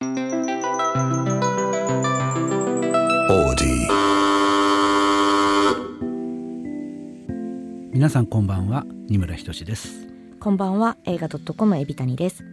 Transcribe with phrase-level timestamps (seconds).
[0.00, 0.08] 皆
[8.08, 8.86] さんこんばんは。
[9.10, 10.08] 二村ひです。
[10.40, 10.96] こんばんは。
[11.04, 12.46] 映画 .com エビタニです。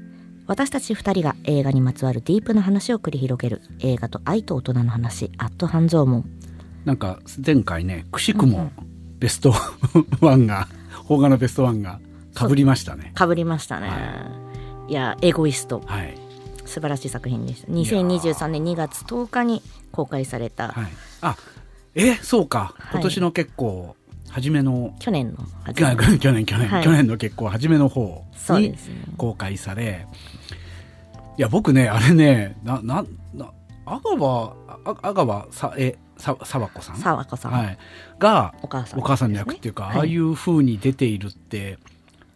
[0.45, 3.61] 私たち二人が映画にまつわるディープな話を繰り広げる。
[3.79, 5.31] 映画と愛と大人の話。
[5.37, 6.25] アット半蔵門。
[6.83, 8.71] なんか前回ねくしくも
[9.19, 9.53] ベスト
[10.19, 10.67] ワンが
[11.07, 12.01] 邦画のベストワンが
[12.33, 13.13] かぶりましたね。
[13.15, 13.89] かぶりましたね、
[14.89, 15.81] い、やエゴイスト。
[15.85, 16.26] はい
[16.67, 17.67] 素晴らしい作品でした。
[17.71, 20.87] 2023年2月10日に公開された、はい。
[21.21, 21.35] あ
[21.95, 22.75] えそうか。
[22.77, 22.91] はい。
[22.93, 23.95] 今年の結構
[24.29, 25.79] 初めの、去年の初。
[25.79, 26.83] 去め年去年去年、はい。
[26.83, 28.23] 去年の結構初めの方
[28.59, 28.75] に
[29.17, 30.05] 公開され
[31.37, 33.51] いや僕ねあれねななな
[33.85, 36.97] 阿川あ阿川さえさ沢子さん？
[36.97, 37.77] さん、はい、
[38.19, 39.97] がお母さん、お母さんの役っていうか、はい。
[39.97, 41.77] ああいう風に出ているって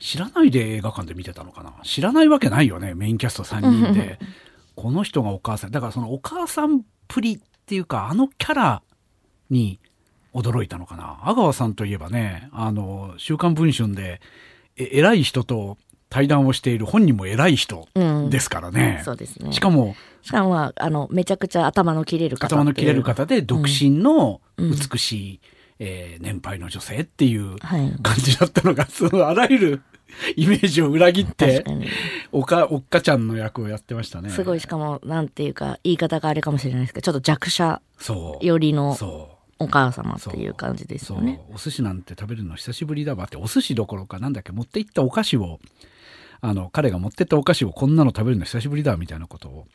[0.01, 1.73] 知らないで映画館で見てたのかな？
[1.83, 4.19] 知らないわけないよねメインキャスト3人で。
[4.75, 5.71] この人がお母さん。
[5.71, 8.81] だからそのお母さんプリっていうかあのキャラ
[9.49, 9.79] に
[10.33, 11.19] 驚いたのかな？
[11.23, 14.21] 阿川さんといえばねあの「週刊文春で」
[14.77, 15.77] え偉い人と
[16.09, 18.29] 対談をしている本人も偉い人うん。
[18.29, 19.51] ですからね、そうですね。
[19.53, 24.71] しかもしかもまああのめちゃくちゃ頭の切れる方頭の切れる方で独身のうん。
[24.71, 25.39] 美しい、
[25.79, 27.91] えー年配の女性っていうはい。
[28.01, 29.81] 感じだったのが、そのあらゆる
[30.35, 31.63] イメージを裏切って
[32.31, 34.29] おか、おっかちゃんの役をやってましたね。
[34.29, 38.45] すごいしかもなんていうか言い方があれかもしれないですけどちょっと弱者そう。
[38.45, 39.41] 寄りのそう。
[39.63, 41.39] お母様っていう感じですよね。
[41.53, 45.59] お寿司なんて食べるの久しぶりだわって、お寿司どころかなんだっけ、持って行ったお菓子を、
[46.41, 49.67] あの、彼が持ってったお菓子をこんなの食べるの久しぶりだみたいなことを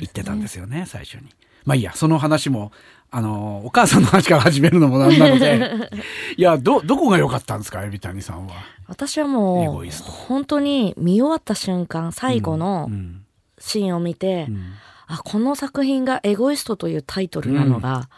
[0.00, 1.28] 言ってたんですよね、最初に。
[1.64, 2.72] まあいいや、その話も、
[3.12, 5.90] あの、お母さんの話から始めるのもなんなので、
[6.36, 8.54] いや、ど、どこが良かったんですか、エビタニさんは？
[8.88, 9.90] 私はエもう
[10.28, 13.22] 本当に見終わった瞬間最後のうん。
[13.58, 14.72] シーンを見て、うん
[15.08, 18.08] あこの作品が「エゴイスト」というタイトルなのが、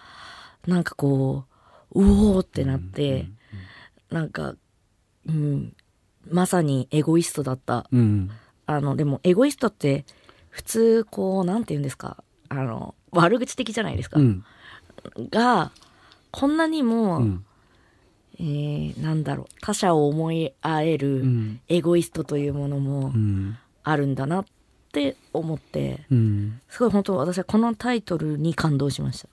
[0.67, 1.45] なんかこ
[1.93, 3.29] ううおーってなって、
[4.11, 4.55] なんか、
[5.27, 5.77] うん、
[6.31, 8.31] まさにエゴイストだったうん。
[8.65, 10.07] あのでもエゴイストって
[10.49, 14.45] 普通こうなんて言うんですかあの悪口的じゃないですか、うん。
[15.31, 15.73] が
[16.31, 17.45] こんなにも、うん。
[18.39, 21.61] えーなんだろう他者を思い合えうるん。
[21.69, 23.57] エゴイストというものもうん。
[23.85, 24.45] あるんだなっ
[24.93, 26.61] て思ってうん。
[26.69, 29.29] すごい本当私はこのタイトルに感動しました。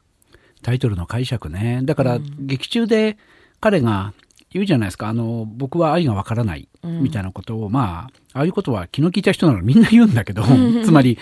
[0.62, 1.82] タイトルの解釈ね。
[1.84, 3.18] だから、劇中で
[3.60, 4.14] 彼が
[4.50, 5.10] 言うじゃないですか。
[5.10, 6.68] あの、僕は愛がわからない。
[6.84, 10.44] みたいなことを、まあ、ああいうことは気の利いた人なのみんな言うんだけど、
[10.84, 11.18] つまり、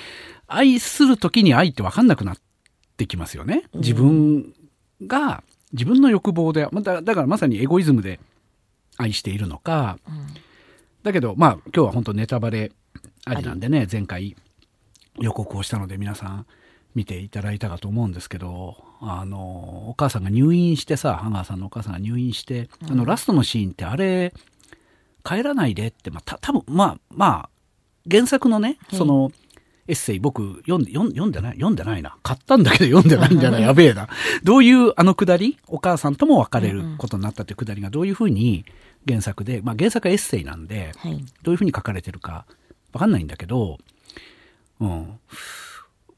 [0.48, 2.38] 愛するときに愛ってわかんなくなっ
[2.96, 3.64] てきますよね。
[3.74, 4.54] 自分
[5.08, 8.20] が、自分の欲望で、まだだからまさにエゴイズムで
[8.98, 9.98] 愛しているのか、
[11.04, 12.72] だけど、まあ、今日は本当ネタバレ
[13.26, 14.36] ありなんでね、前回
[15.20, 16.46] 予告をしたので皆さん
[16.96, 24.34] 見ていただいたかと思うんですけど、あの、お母さんが入院してさ、ハガーさんのお母さんが入院して、あの、ラストのシーンってあれ、
[25.24, 27.50] 帰らないでって、まあ、た、多分まあ、まあ、
[28.10, 29.32] 原作のね、その、
[29.88, 32.18] エッセイ僕読んで、読んでない読んでないな。
[32.24, 34.08] 買ったんだけど読んでないんじゃないやべえな。
[34.44, 35.58] どういうあのくだり？
[35.68, 38.66] お母さんとも別れることになったっていうくだりがどういうふうに
[39.08, 42.46] 原作で、まあ原作はエッセイなんで、はい、どういうふうに書かれてるか
[42.94, 43.78] わかんないんだけど、
[44.80, 45.20] うん。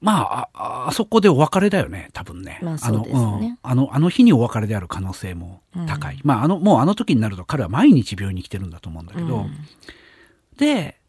[0.02, 2.60] まあ、あ、あそこでお別れだよね、多分ね。
[2.62, 6.20] まあそうですねの、うん、あの、あの日にお別れである可能性も高い。
[6.24, 9.48] まあ、あの、もうあの時になると彼は毎日病院に来てるんだと思うんだけど、
[10.58, 11.00] で、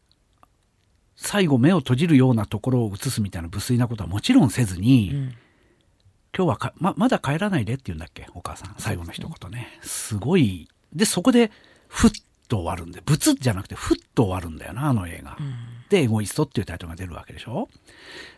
[1.16, 5.10] 最後目を閉じるようなところを映すみたいな無粋なことはもちろんせずに、
[6.36, 8.26] 今日はかままだ帰らないでって言うんだっけ？
[8.34, 9.78] お母さん最後の一言ね。
[9.82, 10.68] すごい。
[10.94, 11.50] でそこで
[11.88, 12.10] ふっ
[12.48, 15.36] と終わるんでブツじゃなくてふっと終わるんだよなあの映画、
[15.88, 17.68] で「エゴイスト」っていうタイトルが出るわけでしょ？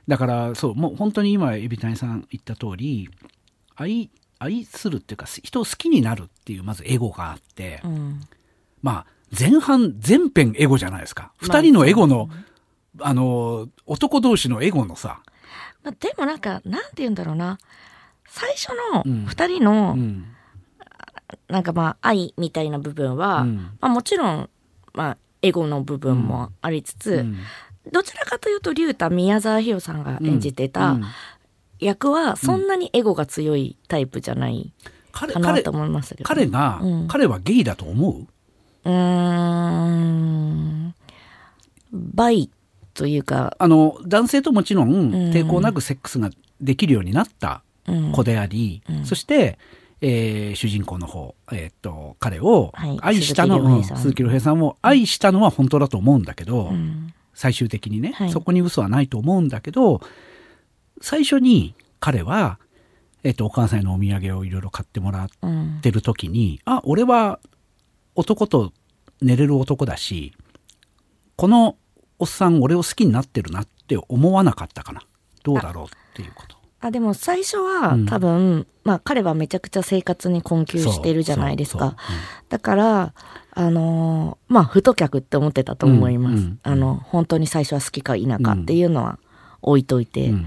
[0.06, 3.10] だからそうもう本当に今エビタニさん言った通り
[3.76, 8.20] 愛愛するっていうか人を好きになるっていうまずエゴがあって、うん。
[8.82, 9.06] まあ
[9.38, 11.32] 前半全編エゴじゃないですか。
[11.40, 12.30] まあ二人のエゴの、
[13.00, 15.20] あの男同士のエゴのさ、
[15.82, 17.58] まあ、でもなんかなんて言うんだろうな。
[18.30, 19.24] 最初のうん。
[19.26, 20.26] 2人の、うん。
[21.48, 23.56] なんかまあ愛みたいな部分は、うん。
[23.80, 24.50] まあ、もちろん、
[24.92, 27.38] まあ、エゴの部分もありつつ、うん。
[27.90, 31.04] どちらかというと竜太宮沢ひろさんが演じてたうん。
[31.78, 34.72] 役はそんなにエゴが強いタイプじゃない
[35.12, 37.08] かなと思いましたけど、彼が、うん。
[37.08, 38.26] 彼はゲイだと思う？
[38.84, 40.94] うーん。
[41.92, 42.50] バイ
[42.98, 45.12] というか、あの男性ともちろんん。
[45.32, 46.30] 抵抗なくセックスが
[46.60, 48.12] できるようになったうん。
[48.12, 49.58] 子であり、そして、
[50.00, 52.98] えー主人公の方、えーっと彼をはい。
[53.00, 53.96] 愛したの、鈴木亮平さん。
[53.96, 57.12] うん鈴木亮平さんを愛したのは本当だと思うんだけど、うん。
[57.34, 58.30] 最終的にね、はい。
[58.30, 60.00] そこに嘘はないと思うんだけど
[61.00, 62.58] 最初に彼は、
[63.22, 65.78] えっと、お母さんへのお土産をいろいろ買ってもらっうん。
[65.80, 67.38] てる時にあ俺は
[68.16, 68.72] 男と
[69.22, 70.32] 寝れる男だし
[71.36, 71.76] この
[72.18, 75.02] おっさん俺を好きになってるなって思わなかったかな
[75.42, 76.56] どうだろうっていうこと。
[76.80, 81.78] あ、でも最初は、うん多分、まあ彼はめちゃくちゃ生活に困窮してるじゃないですか。
[81.78, 81.98] そうそう
[82.48, 83.14] だから、
[83.50, 86.32] あのーまあ、太客って思ってたと思います。
[86.34, 89.18] うんうんあの、本当に最初は好きか否かっていうのは
[89.62, 90.30] 置いといて。
[90.30, 90.46] うん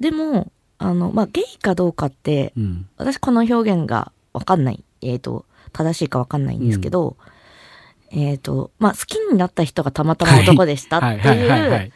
[0.00, 4.82] でも、あの、まあ、ゲイかどうかって、うん私この表現がわかんない。
[5.02, 7.16] えっ、と、正しいかわかんないんですけど、
[8.10, 11.88] えっ、と、まあ、好きになった人がたまたま男でしたってはい。
[11.88, 11.92] う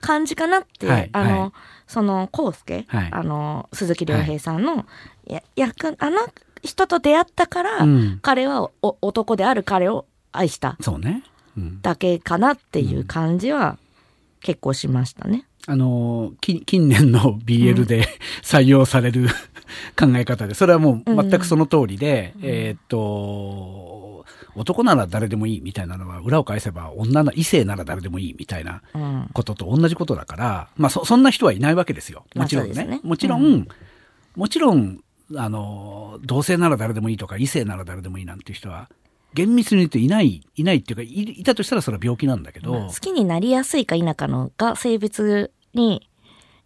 [0.00, 1.10] 感じかなって、はい。
[1.12, 1.52] あの、はい。
[1.86, 3.08] その、コウスケ、はい。
[3.10, 4.86] あの、鈴木亮平さんの、
[5.26, 6.18] や、役、あの
[6.62, 8.18] 人と出会ったから、うん。
[8.22, 10.76] 彼はお男である彼を愛した。
[10.80, 11.22] そうね、
[11.56, 11.82] うん。
[11.82, 13.78] だけかなっていう感じは
[14.40, 15.44] 結構しましたね。
[15.66, 18.08] あのき近年の BL で
[18.42, 19.28] 採用される
[19.94, 23.89] 考え方でそれはもう全くその通りで、えーっと
[24.56, 29.30] 男なら誰でもいいみたいなのは裏を返せば女の異性なら誰でもいいみたいなうん。
[29.32, 32.24] ことと同じことだから、まあ、そそんな人はいないわけですよ。
[32.34, 33.00] まあもちろんね,、そうですね。
[33.02, 33.68] もちろん、う
[34.36, 35.00] もちろん
[35.36, 38.88] あの同性なら誰でもいいとか異性なら誰でもいいなんていう人は
[39.34, 46.08] 厳密に言うといないいないっていうかいいたとしたらそれは病気なんだけど、まあ好きになりやすいか否かのが性別に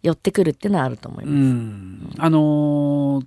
[0.01, 1.37] 寄ってくるっていうのはあると思いうます。
[1.37, 2.13] ん。
[2.17, 3.25] あのー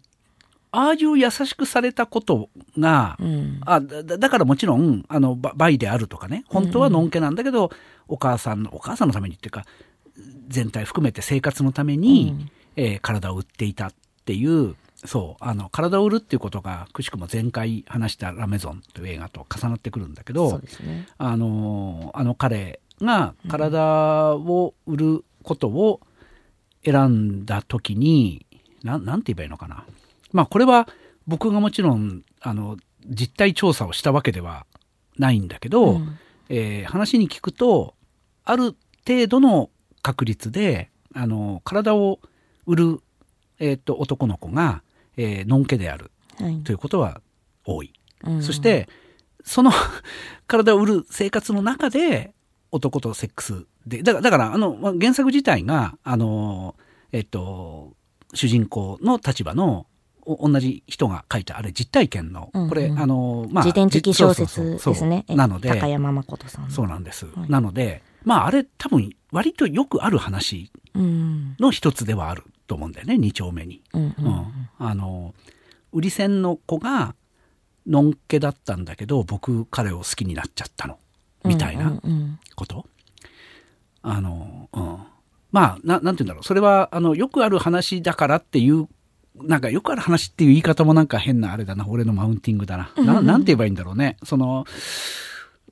[0.71, 3.61] ああいう優しくされたことが、うん。
[3.65, 7.71] あだだからもちろんあのババイであるとかね本当はのんけなんだけど、
[8.07, 9.65] お母さんのお母さんのためにっていうか
[10.49, 13.95] 全体含めて生活のために、うんえー体を売っていたっ
[14.25, 21.07] ていうそうあの体を売るっていうことがくしくも前回話した「ラメゾン」という映画と重なってくるんだけどそうですね。
[21.19, 26.01] あのあの彼が体を売ることを
[26.85, 28.47] 選んだ時に、
[28.83, 29.85] なんなんて言えばいいのかな
[30.33, 30.89] まあこれは
[31.27, 32.77] 僕がもちろんあの
[33.07, 34.67] 実態調査をしたわけでは
[35.19, 36.19] ないんだけど、うん。
[36.49, 37.95] えー話に聞くと
[38.45, 38.75] ある
[39.07, 39.71] 程度の
[40.01, 42.21] 確率であの体を
[42.67, 43.01] 売る、
[43.59, 44.83] えー、と男の子が、
[45.17, 46.11] えーのんけである
[46.41, 46.63] はい。
[46.63, 47.21] ということは
[47.65, 47.93] 多い。
[48.25, 48.43] うん。
[48.43, 48.89] そして、
[49.45, 49.73] その
[50.47, 52.33] 体を売る生活の中で
[52.71, 56.77] 男とセックスで、だから、だからあの、まあ原作自体が、あの、
[57.13, 57.95] えっと、
[58.35, 59.87] 主人公の立場のお
[60.37, 65.25] 同じ人が書いたあれ実体験の、うんうんこれ、あの、まあ、自伝的小説ですね。
[65.29, 66.71] えなので、高山誠さんの。
[66.71, 67.27] そうなんです。
[67.27, 71.57] はいなので、まあ、あれ多分割とよくある話うん。
[71.59, 73.83] の一つではあると思うんだよね、二丁目に。
[73.95, 74.03] うん。
[74.03, 75.35] ううんん、あの
[75.93, 77.15] 売り線の子が
[77.87, 80.99] のんけだったんだけど僕彼を好きになっちゃったの
[81.45, 82.85] みたいうんなうんこと、
[84.03, 84.99] あの、うん、
[85.51, 88.89] まあななんて言うんだろうそれはあのよくある話だからっていう
[89.37, 91.87] なんかよくある話っていう言い方もなんか変なあれだな。
[91.89, 92.91] 俺のマウンティングだな。
[92.97, 94.17] ななんて言えばいいんだろうね。
[94.25, 94.65] その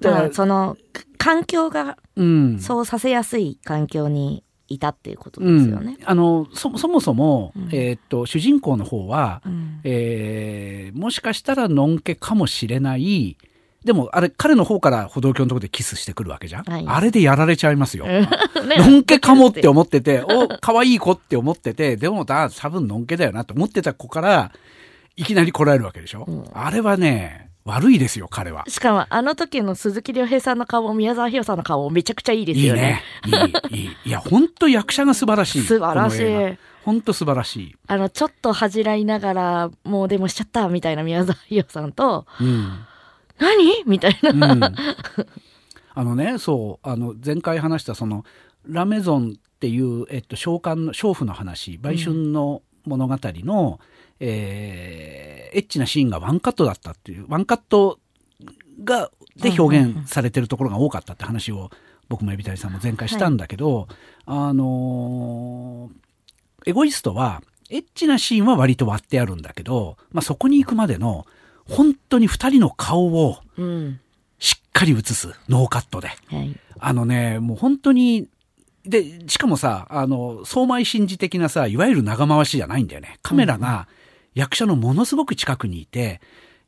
[0.00, 2.58] だからまあ、その、か環境がうん。
[2.60, 5.96] そうさせやすい環境にいたっていうことですよね。
[6.00, 6.04] う。
[6.04, 7.68] ん、あのそそもそも、うん。
[7.72, 9.80] えーっと主人公の方は、うん。
[9.84, 13.36] えーもしかしたらのんけかもしれない
[13.86, 18.04] でもあれ彼の方から歩道橋のところでキスしてくるわけじゃん、はいあれでやられちゃいますよ。
[18.10, 18.28] ね
[18.78, 24.52] のんけかもって思ってて、 お、可愛い子って思ってて、でもだ、多分のんけだよなと思ってた子から、
[25.16, 28.64] いきなり来られるわけでしょ、うんあれはね、悪いですよ、彼は。
[28.68, 33.02] しかも、あの時の鈴木亮平さんの顔も宮沢ひろさんの顔もめちゃくちゃいいですいいよね。
[33.26, 33.42] ね。
[33.70, 33.96] いい、いい。
[34.06, 35.62] いや、本当役者が素晴らしい。
[35.62, 36.58] 素晴らしい。
[36.84, 37.76] 本当素晴らしい。
[37.88, 42.78] あの、ちょっと恥じらいながら、もうでもしちゃったみたいな宮沢ひろさんと、うん。
[43.38, 43.84] 何？
[43.86, 44.30] みたいな。
[44.30, 44.74] うん、あ
[45.96, 48.24] のねそうあの前回話したその
[48.66, 53.80] ラメゾンっていう、えっと、召喚の娼婦の話売春の物語の、
[54.20, 57.98] えーエッチなシーンがワンカットだったっていうワンカット
[58.84, 61.70] がで表現されてるところが多かったって話を
[62.08, 63.88] 僕もエビタリさんも前回したんだけど、
[64.26, 66.06] あのー
[66.68, 71.26] エゴイストはエッチなシーンは割と割ってあるんだけど、まあ、そこに行くまでの
[71.68, 74.00] 本当に二人の顔をうん。
[74.38, 76.08] しっかり映すノーカットで。
[76.08, 76.54] はい。
[76.78, 78.28] あのね、もう本当に、
[78.84, 83.18] で、しかもさ、あの、相米真珠的なさ、いわゆる長回しじゃないんだよね。
[83.22, 83.88] カメラが
[84.34, 86.20] 役者のものすごく近くにいて、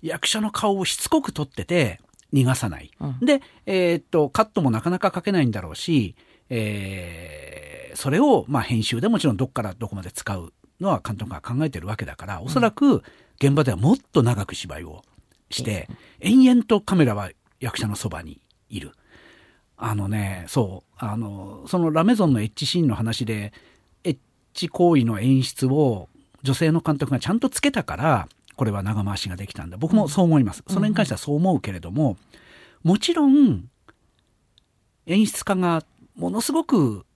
[0.02, 2.00] 役者の顔をしつこく撮ってて、
[2.32, 2.90] 逃がさない。
[3.00, 6.16] うんで、えーっと、カットもなかなかかけないんだろうし、
[6.48, 13.02] えーそれを、まあ、編集でもちろんどっからどこまで使うのは監督が考えてるわけだから、おそらく
[13.40, 15.02] 現場ではもっと長く芝居を
[15.50, 15.88] して、
[16.20, 17.30] 延々とカメラは
[17.60, 18.92] 役者のそばにいる。
[19.76, 23.52] あのね、そう、あの、そのラメゾンのエッジシーンの話で、
[24.02, 24.18] エッ
[24.54, 26.08] ジ行為の演出を
[26.42, 29.76] 女性の監督がちゃんとつけたから、これは長回しができたんだ。
[29.76, 30.64] 僕もそう思います。
[30.66, 32.16] それに関してはそう思うけれども、
[32.82, 33.68] もちろん、
[35.06, 35.84] 演出家が
[36.16, 37.06] ものすごく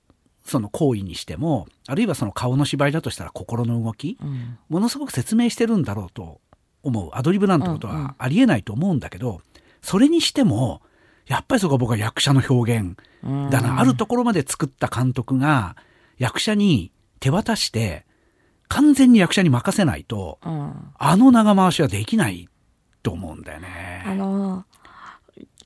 [0.45, 4.59] その行為にしても、あるいはその顔の芝居だとしたら心の動き、うん。
[4.69, 6.41] ものすごく説明してるんだろうと
[6.83, 7.11] 思う。
[7.13, 8.05] アドリブなんてことうんうん。
[8.05, 9.41] はありえないと思うんだけど、
[9.83, 10.83] それにしても、
[11.27, 13.51] やっぱりそこは僕は役者の表現うん。
[13.51, 15.77] だな、あるところまで作った監督が
[16.19, 18.05] 役者に手渡して、
[18.69, 20.73] 完全に役者に任せないと、うん。
[20.99, 22.49] あの長回しはできない
[23.03, 23.59] と思うんだよ
[24.07, 24.17] あね。
[24.17, 24.65] の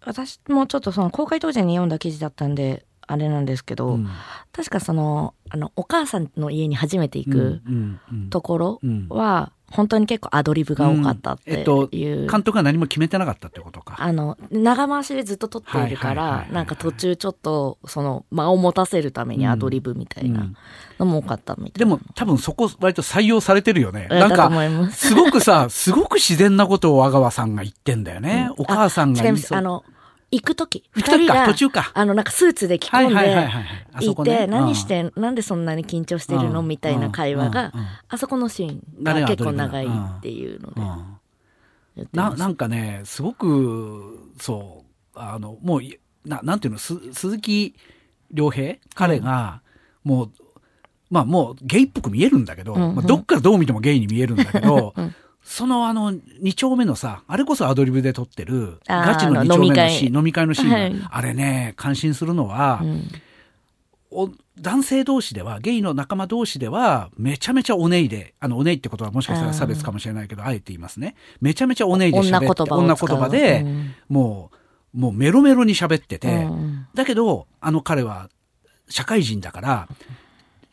[0.04, 4.08] 私もちょっとその公開当時に読んだ記事だったんであれなんですけど、うん
[4.52, 13.96] 確かそのあのお母さんの家に初めて行くうんうんところうんは本当に結構アドリブが多かったっていう、うんえっと監督が何も決めてなかったってことか。
[13.98, 20.50] あの長回しでずっと撮っているからなんか途中ちょっとその間を持たせるためにアドリブみたいな
[20.98, 21.78] のも多かったみたいな。
[21.78, 24.06] でも多分そこ割と採用されてるよね。
[24.08, 24.50] なんか
[24.90, 25.08] す。
[25.08, 28.48] すごくさ、すごく自然なことを阿川さんが言ってんだよね。
[28.56, 29.84] お母さんがあの
[30.36, 31.90] 行く時二人が途中か。
[31.94, 36.60] あのなんかスーツで着込んではいて何してなんでそんなに緊張してるの？
[36.60, 36.68] うん。
[36.68, 37.72] みたいな会話が
[38.08, 40.72] あそこのシーンがが結構長いっていうの
[41.96, 46.78] でななんかねすごくそうあのもういななんていうの？
[46.78, 47.74] す鈴木
[48.30, 48.76] 亮平？
[48.94, 49.62] 彼が
[50.04, 50.30] もう、
[51.10, 55.14] まあもうゲイっぽく見えるんだけど、まあ、どっからどう見てもゲイに見えるんだけど、 うん
[55.48, 61.08] そのあの2丁目のさあれこそアドリブで撮ってるガチのあ2丁目のシーン飲み会のシーンが、はい。
[61.08, 63.08] あれね感心するのは、うん。
[64.10, 71.14] お男性同士ではゲイの仲間同士ではめちゃめちゃおねいであのおねいってことはもしかしたら差別かもしれないけどあえて言いますね。
[71.40, 73.94] めちゃめちゃおねいで喋って女言葉で、うん。
[74.08, 74.50] も
[74.94, 76.88] うもうメロメロに喋ってて、うん。
[76.92, 78.30] だけどあの彼は
[78.88, 79.88] 社会人だから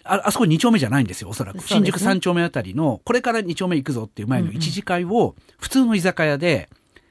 [0.04, 6.70] ああそこ2丁目じゃないんですよおそらく、新宿3丁目あたりのこれから2丁目行くぞっていう前の一次会を普通の居酒屋で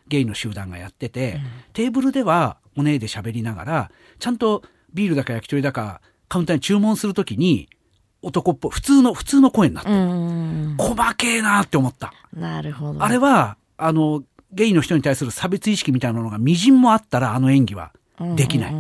[0.09, 1.41] ゲイの集団がやってて、
[1.73, 7.69] テーブルではおねいで喋りながらちゃんとビールだか焼き鳥だかカウンターに注文するときに
[8.21, 13.03] 男っぽい普通の普通の声になってうる、ん細けえなって思った、なるほど。
[13.03, 14.23] あれはあの
[14.53, 17.93] ゲイの人に対する差別意識みたいなのがみじんもあったらあの演技は
[18.37, 18.75] できない。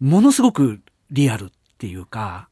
[0.00, 1.48] ものすごくリアルっ
[1.78, 2.48] ていうか、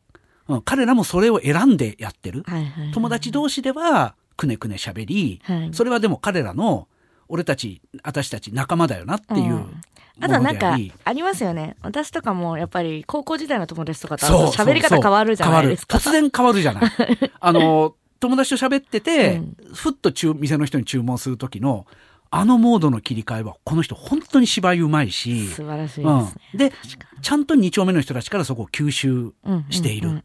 [0.48, 2.44] うん、彼らもそれを選んでやってる。
[2.46, 2.92] はいはいはい。
[2.92, 5.70] 友達同士ではくねくね喋り、はい。
[5.72, 6.88] それはでも彼らの
[7.28, 9.80] 俺たち、私たち仲間だよなっていうもうん。
[10.20, 11.22] あとのなんかであり。
[11.22, 11.76] ますよね。
[11.82, 15.98] 私とかもやっぱり高校時代の友達とかと喋り方変わるじゃないですか。
[15.98, 16.90] 突然変わるじゃない。
[17.40, 19.56] あの、友達と喋ってて、うん。
[19.74, 21.86] ふっと注店の人に注文する時の、
[22.30, 26.73] あのモードの切り替えは、この人本当に芝居うまいし、素晴らしいですね、うん、で、
[27.23, 30.23] ちゃんと2丁目の人たちからそこを吸収うんしている。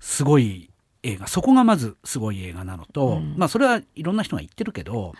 [0.00, 0.70] すごい
[1.02, 1.26] 映画。
[1.26, 5.12] そこがまずすごい映画なのと、うんまあそれはいろんな人が言ってるけど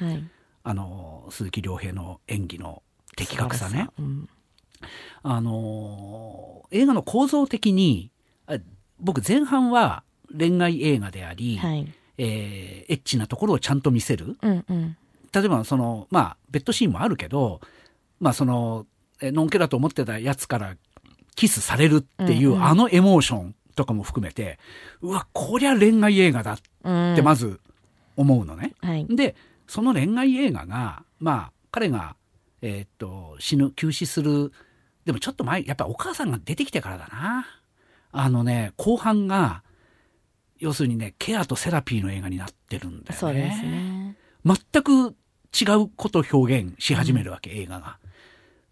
[0.62, 2.82] あの鈴木亮平の演技の
[3.16, 3.88] 的確さね。
[3.98, 4.28] うん。
[5.22, 8.10] あの映画の構造的に
[8.46, 8.58] あ
[8.98, 10.02] 僕前半は
[10.36, 11.92] 恋愛映画であり、はい。
[12.18, 14.36] えーエッチなところをちゃんと見せる。
[14.42, 14.96] うんうん
[15.34, 17.60] 例えばそのまあベッドシーンもあるけど
[18.20, 18.86] まあその
[19.20, 20.76] えのんけだと思ってたやつから
[21.34, 22.64] キスされるっていう、うんうん。
[22.64, 24.58] あのエモーションとかも含めて
[25.02, 27.12] うわこりゃ恋愛映画だうん。
[27.14, 27.60] ってまず
[28.16, 28.74] 思うのね。
[28.80, 29.06] はい。
[29.08, 29.34] で
[29.66, 32.16] その恋愛映画がまあ彼が、
[32.62, 34.52] えーっと死ぬ急死する
[35.04, 37.46] でもちょっと前やっぱお母さんが出てきてからだな。
[38.12, 39.62] あのね後半が
[40.58, 43.16] 要するにねケアとセラピーの映画になってるんだよね。
[43.16, 44.16] そうですね。
[44.44, 45.16] 全く
[45.60, 47.98] 違うことを表現し始めるわけ、映画が。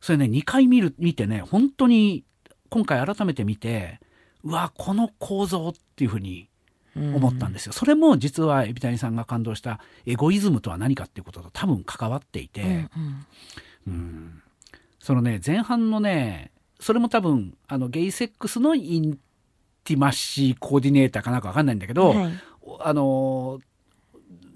[0.02, 2.24] それね2回見る見てね本当に
[2.68, 4.00] 今回改めて見て
[4.42, 6.48] うわこの構造っていうふうに
[6.96, 7.72] 思ったんですよ。
[7.72, 12.88] それも実は海老谷さんが感動したエゴイズムとは何かっていうことと多分関わっていて、うんうん。
[13.86, 14.42] うん。
[14.98, 19.18] そのね前半のねそれも多分あのゲイセックスのイン
[19.84, 22.32] ティマシーコーディネーターかなんかわかんないんだけど、はい。
[22.80, 23.60] あの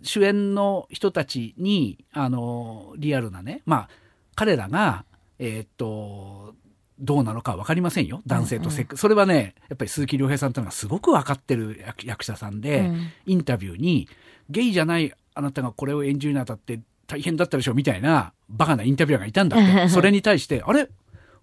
[0.06, 3.88] 主演の人たちにあのリアルなねまあ
[4.34, 5.04] 彼らが
[5.38, 6.54] えーっと
[6.98, 8.22] どうなのか分かりませんよ。
[8.26, 13.10] 男性とセックス、それはねやっぱり鈴木亮平さんというのがすごく分かってる役役者さんで、うん。
[13.26, 14.08] インタビューに
[14.48, 19.88] ゲイじゃないあなたがこれを演じるにあたって大変だったでしょみたいなバカなインタビュアーがいたんだって。
[19.92, 20.88] それに対してあれ？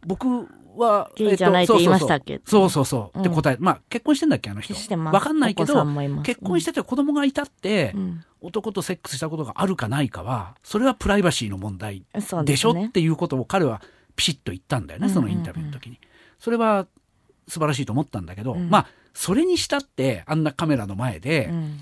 [0.07, 2.41] 僕はゲイじゃないって言いましたっけ？
[2.45, 3.35] そうそうそうってうん。
[3.35, 4.73] 答え、まあ結婚してんだっけあの人？
[4.73, 5.13] してます。
[5.13, 5.85] 分かんないけど
[6.23, 8.23] 結婚してて子供がいたって、うん。
[8.41, 12.03] 男とセックスしたことがあるかないかはそれはプライバシーの問題
[12.43, 13.81] でしょっていうことを彼は
[14.17, 15.97] ピシッと言ったんだよね、そのインタビューの時に。
[16.39, 16.85] それは
[17.47, 18.69] 素晴らしいと思ったんだけど、うん。
[18.69, 21.79] まあそれにしたってあんなカメラの前で、うん。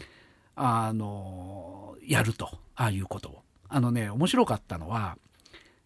[0.55, 3.41] あのやるとああいうことを。
[3.67, 5.17] あのね面白かったのは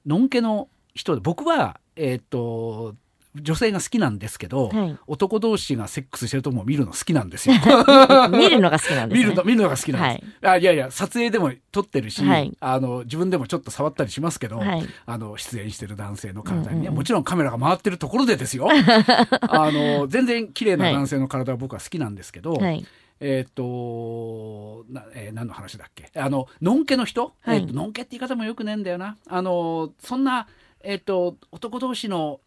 [0.05, 2.95] のんけの人で僕はえーっと
[3.41, 4.97] 女性が好きなんですけど、はい。
[5.07, 7.55] 男同士がセックスしてるとこも見るの好きなんですよ。
[8.31, 9.25] 見るのが好きなんですね。
[9.25, 10.47] 見るの見るのが好きなんです。
[10.47, 10.63] あい。
[10.63, 12.55] やいや撮影でも撮ってるし、はい。
[12.61, 14.87] あの自分でもちょっと触ったりしますけど、はい。
[15.05, 16.63] あの出演してる男性の体に。
[16.65, 16.87] ね、うんうん。
[16.87, 18.69] うんもちろんカメラが回ってるところでですよ。
[18.71, 22.85] あの全然綺麗な男性の体は僕は好きなんですけど、はい。
[23.19, 26.09] えっ、とな、えー何の話だっけ？
[26.17, 27.57] あののんけの人、はい。
[27.57, 29.17] えーとのんけって言い方もよくねえんだよな。
[29.27, 30.47] あのそんな、
[30.85, 32.39] えっと男同士の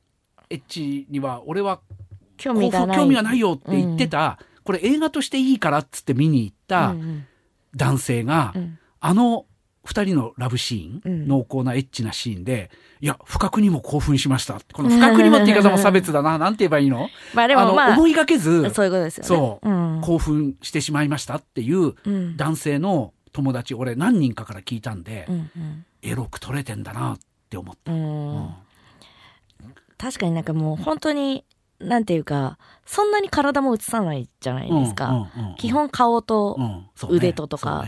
[0.51, 1.81] エッチには俺は
[2.37, 2.97] 興味がない。
[2.97, 7.27] 興味がないよって言ってた、これ映画としていいからっつって見に行ったうん
[7.77, 9.45] 男性が、うんうんあの
[9.85, 14.61] 二人のラブシーン、うん濃厚なエッチなシーンで、いや、不覚にも興奮しました。
[14.75, 16.37] この不覚にもって言い方も差別だな。
[16.39, 17.09] なんて言えばいいの？
[17.33, 20.01] まあでもまあ、思いがけず、そういうことですよね。
[20.03, 22.37] 興奮してしまいましたっていううん。
[22.37, 27.25] 男性の友達、俺何人かから聞いたんで、うんうんエロく撮れてんだなって
[27.57, 27.93] 思った。
[27.93, 28.55] ううんん。
[29.97, 31.45] 確かになんかもう本当に、
[31.81, 35.09] なんていうか、そんなに体も映さないじゃないですか。
[35.09, 36.57] うんうんうん基本顔と
[37.09, 37.85] 腕ととか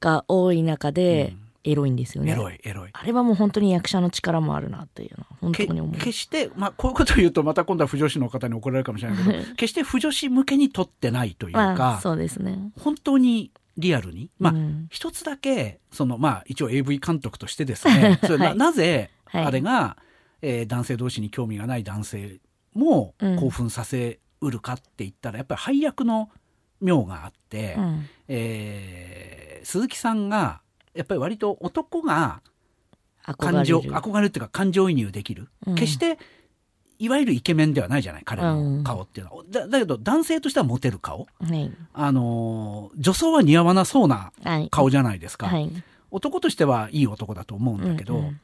[0.00, 1.34] が多い中で、
[1.64, 2.32] エロいんですよね。
[2.32, 2.90] エロいエロい。
[2.92, 5.94] あれはもう本当に役者の力もあるなっていうのは本け当に思う。
[5.94, 12.70] 決して、まあ、こういうことを言うとまた今度は不女子の方に怒られるかもしれないけど決して不女子向けに撮ってないというか、まあそうですね。
[12.78, 18.18] 本当にリアルに、まあうん一つだけその、まあ、一応 AV 監督としてですね。
[18.26, 18.56] それなはい。
[18.56, 19.44] なぜはい。
[19.44, 19.96] あれが、
[20.42, 22.40] えー男性同士に興味がない男性
[22.74, 23.36] もうん。
[23.38, 26.30] 興奮させうるかって言ったらやっぱり配役の
[26.80, 28.08] 妙があって、うん。
[28.28, 30.60] えー鈴木さんが
[30.94, 32.40] やっぱり割と男が
[33.24, 33.80] 憧感情。
[33.80, 35.74] 憧れるっていうか感情移入できる、うん。
[35.74, 36.18] 決して
[36.98, 38.78] いわゆるイケメンではないじゃない彼うん。
[38.78, 41.28] の顔っていうのは、だだけど男性としてはモテる顔。
[41.40, 41.70] はい。
[41.94, 44.68] あのー女装は似合わなそうなはい。
[44.70, 45.70] 顔じゃないですか、はい。
[46.10, 48.40] 男としてはいい男だと思うんだけど、うんうん。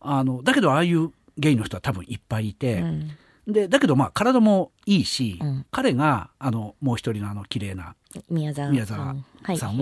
[0.00, 3.10] あのだけどああいうゲイの人は多分いっぱいいて、うん。
[3.46, 5.66] でだけどまあ体もいいし、うん。
[5.70, 7.94] 彼があのもう一人のあの綺麗な
[8.30, 9.24] 宮沢さん。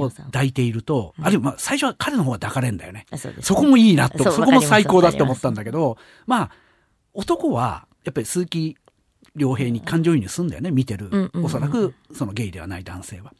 [0.00, 3.06] を抱いていると、あるいはまあ最初は彼の方が抱かれんだよね。
[3.12, 6.50] あそこもいいなと、そこも最高だって思ったんだけど、まあ、
[7.14, 8.76] 男は、やっぱり鈴木
[9.34, 11.06] 亮平に感情移入すんだよね、見てる。
[11.06, 13.32] うんうんうんおそらく、そのゲイではない男性は。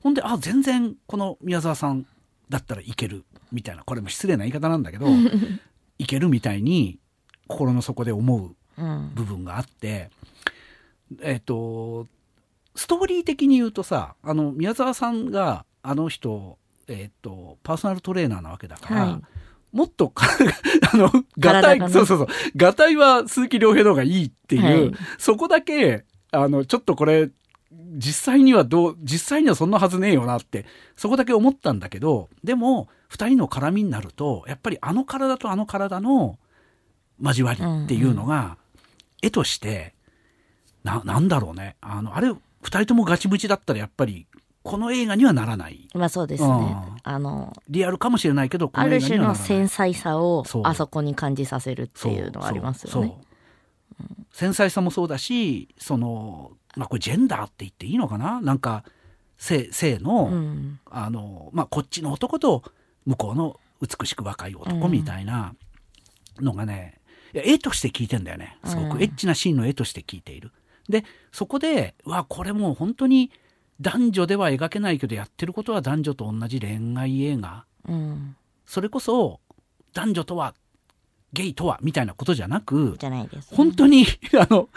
[0.00, 2.06] ほんで、あ、全然、この宮沢さん
[2.48, 5.06] だったらいける、みたいな、これも失礼な言い方なんだけど、
[5.98, 6.98] いけるみたいに、
[7.48, 10.10] 心の底で思ううん部分があって、
[11.20, 12.06] えっ、と、
[12.74, 19.22] ストーリー的に言うとさ、あの、宮沢さんが、あの人、えっ、と、パーソナルトレーナーなわけだから、はい
[19.74, 20.28] もっとか、
[20.92, 24.94] あの、ガタイ、そうそうそう、ガタイは鈴木亮平の方がいいっていう、はい。
[25.18, 27.30] そこだけ、あの、ちょっとこれ、
[27.96, 36.38] 実際にはどう、実際にはそんなはずねえよなって、そこだけ思ったんだけど、でも、二人の絡みになると、やっぱりあの体とあの体の
[37.20, 38.56] 交わりっていうのが、
[39.22, 39.94] 絵として、
[40.84, 41.74] な、なんだろうね。
[41.80, 44.28] あの、あれ、二人ともガチムチだったらやっぱり、
[44.64, 45.88] この映画にはならない。
[45.94, 46.96] まあそうですねうん。
[47.02, 49.34] あの、リアルかもしれないけど、こある種の。
[49.34, 53.14] 繊細さをあそこに感じさせるっていうのはありますよね。
[54.32, 58.40] 繊細さもそうだしそのまあこれジェンダーって言っていいのかな？
[58.40, 58.84] なんか
[59.36, 60.80] 性性の,、うん。
[60.86, 62.64] あのまあ、こっちの男と
[63.04, 65.54] 向こうの美しく若い男うんみたいな
[66.40, 67.00] のがね、
[67.34, 70.52] いや絵として聞いてんだよねすごうんくエッチなシーンの絵として聞いている。
[70.88, 73.30] でそこでうわこれもう本当に
[73.80, 78.36] 男女では描けないけどやってることは男女と同じ恋愛映画うん。
[78.66, 79.40] それこそ
[79.92, 80.54] 男女とは
[81.34, 84.06] ゲイとはみたいなことじゃなくじゃないです、本当に、
[84.38, 84.68] あの、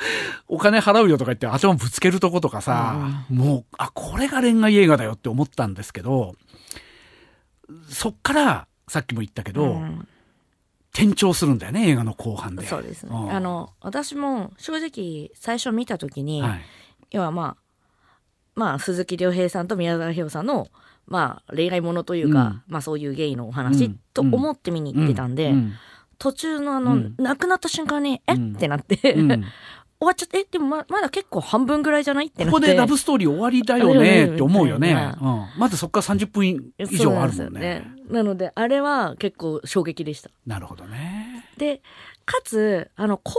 [0.48, 6.36] お金払うよとか言って頭ぶつけるとことかさ、もう、あ、これが恋愛映画だよって思ったんですけど、
[7.88, 10.08] そっから、さっきも言ったけど、うん
[10.98, 12.66] 転調するんだよね、映画の後半で。
[12.66, 13.12] そうですね。
[13.14, 16.62] うんあの、私も正直最初見た時に、はい。
[17.12, 17.67] 要はまあ、
[18.58, 20.68] まあ、鈴木亮平さんと宮沢ひよさんの、
[21.06, 24.00] まあ、恋愛ものというか、まあそういうゲイのお話、うん。
[24.16, 25.74] と思って見に行ってたんで、うん。
[26.18, 27.16] 途中のあの、うん。
[27.20, 28.54] 亡くなった瞬間に、え、うん。
[28.56, 29.28] ってなって、うん。
[30.00, 32.28] 終わっちゃって、え、でもままだ結構半分ぐらいじゃない？
[32.28, 32.52] ってなって。
[32.52, 35.14] ここでラブストーリー終わりだよねって思うよね。
[35.22, 37.54] うん、まずそこから30分以上あるもんね。
[37.54, 37.92] なんね。
[38.10, 40.32] なので、あれは結構衝撃でした。
[40.48, 41.46] なるほどね。
[41.58, 41.82] で、
[42.28, 43.34] かつ、あの、後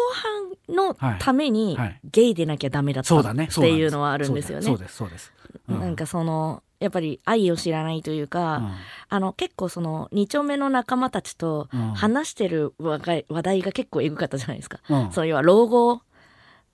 [0.67, 4.65] 半のためにゲイでなきゃダメだったっていうのはあるんですよね。
[4.65, 5.31] そうです、そうです。
[5.69, 5.81] うん。
[5.81, 8.73] なんかその、やっぱり愛を知らないというか、うん。
[9.11, 11.93] あの結構その2丁目の仲間たちとうん。
[11.93, 14.81] 話してる話題が結構エグかったじゃないですか。
[14.89, 15.13] うん。
[15.13, 16.01] そういうは老後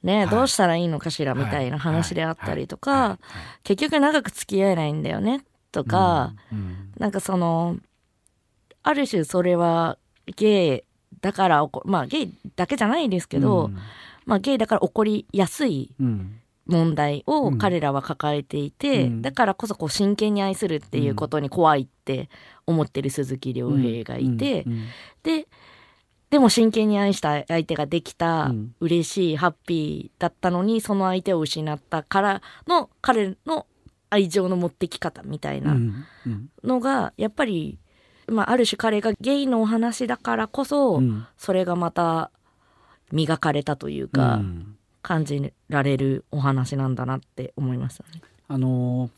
[0.05, 0.29] ね、はい。
[0.29, 3.19] どうしたらいいのかしらみたいな話であったりとか、
[3.65, 6.93] 結局長く付き合えないんだよねとか、うん。
[6.97, 7.79] なんかその
[8.85, 9.99] ある種それは
[10.37, 10.83] ゲイ
[11.25, 13.79] だからまあゲイだけじゃないですけど、うん。
[14.27, 16.41] まあゲイだから起こりやすいうん。
[16.67, 17.59] 問題をうん。
[17.59, 19.23] 彼らは抱えていて、うん。
[19.23, 22.29] だからこそこう真剣に愛するっていうことに怖いって
[22.67, 24.85] 思ってる鈴木亮平がいて、うん。
[25.23, 25.47] で
[26.29, 28.75] でも真剣に愛した相手ができた、うん。
[28.81, 33.67] 嬉しいハッピーだったのにその相手を失ったからの彼の
[34.11, 35.75] 愛情の持ってき方みたいな
[36.63, 37.79] のがやっぱり、
[38.29, 42.31] まあ、ある種彼がゲイのお話だからこそ、うんそれがまた
[43.13, 48.23] 磨かれたというか、うん感じられるお話なんだなって思いましたね。
[48.49, 49.11] あのー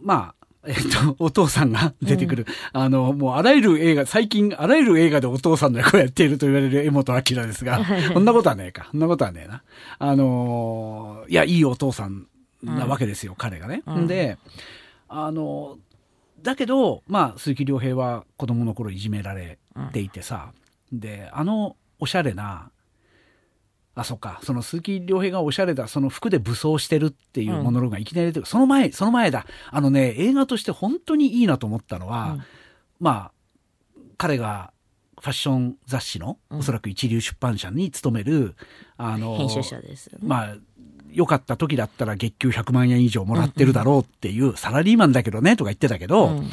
[0.00, 7.80] まあえっと、お父さんが出てくる、あの、もうあらゆる映画、最近あらゆる映画でお父さんの役をやっていると言われる江本明ですが、
[8.12, 8.88] そんなことはねえか。
[8.90, 9.62] そんなことはねえな。
[9.98, 12.26] あのーいや、いいお父さん
[12.62, 13.82] なわけですよ、彼がね。
[13.86, 14.38] うんで、
[15.08, 15.85] あのー
[16.46, 19.58] だけど、まあ、鈴木亮平は子供の頃いじめられ
[19.92, 20.52] ていてさ、
[20.92, 22.70] で、あの、おしゃれな、
[23.96, 29.44] あ、そっか、その鈴木亮平がおしゃれだ、その服で武装してるっていうモノローグがいきなり出てくる、その前、その前だ。
[29.72, 32.42] あのね、映画として本当にいいなと思ったのは、うん。
[33.00, 34.72] まあ、彼が
[35.20, 36.58] ファッション雑誌の、うん。
[36.60, 38.54] おそらく一流出版社に勤める、
[38.96, 40.28] あの、編集者ですよね。
[40.28, 40.56] まあ、
[41.16, 46.50] 良かった時だったら月給100万円以上もらってるだろうっていう、サラリーマンだけどねとか言ってたけど、うん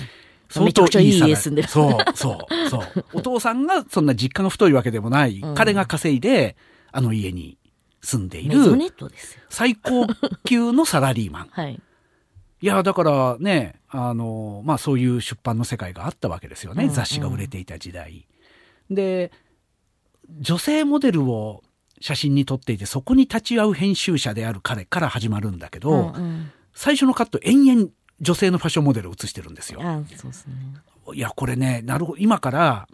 [0.49, 3.05] 相めちゃくちゃいい家住んでるそう、そう、そう。
[3.17, 6.55] お父さんがそんな実家が太いわけでもない、うん彼が稼いで、
[6.91, 7.57] あの家に
[8.01, 8.59] 住んでいる。
[9.49, 10.05] 最高
[10.45, 11.47] 級のサラリーマン。
[11.51, 11.81] はい。
[12.61, 16.83] いや、だからね、あの、まあそういう出版の世界があったわけですよね。
[16.83, 18.27] うんうん雑誌が売れていた時代。
[18.91, 19.31] で、
[20.39, 21.63] 女性モデルを
[22.03, 27.89] 写真に撮っていて、そこに立ち会う編集者である彼から始まるんだけど、うんうん最初のカット延々
[28.19, 29.79] 女性のファッションモデルを写してるんですよ。
[30.33, 30.55] すね。
[31.13, 32.87] いや、これね、なるほど、今から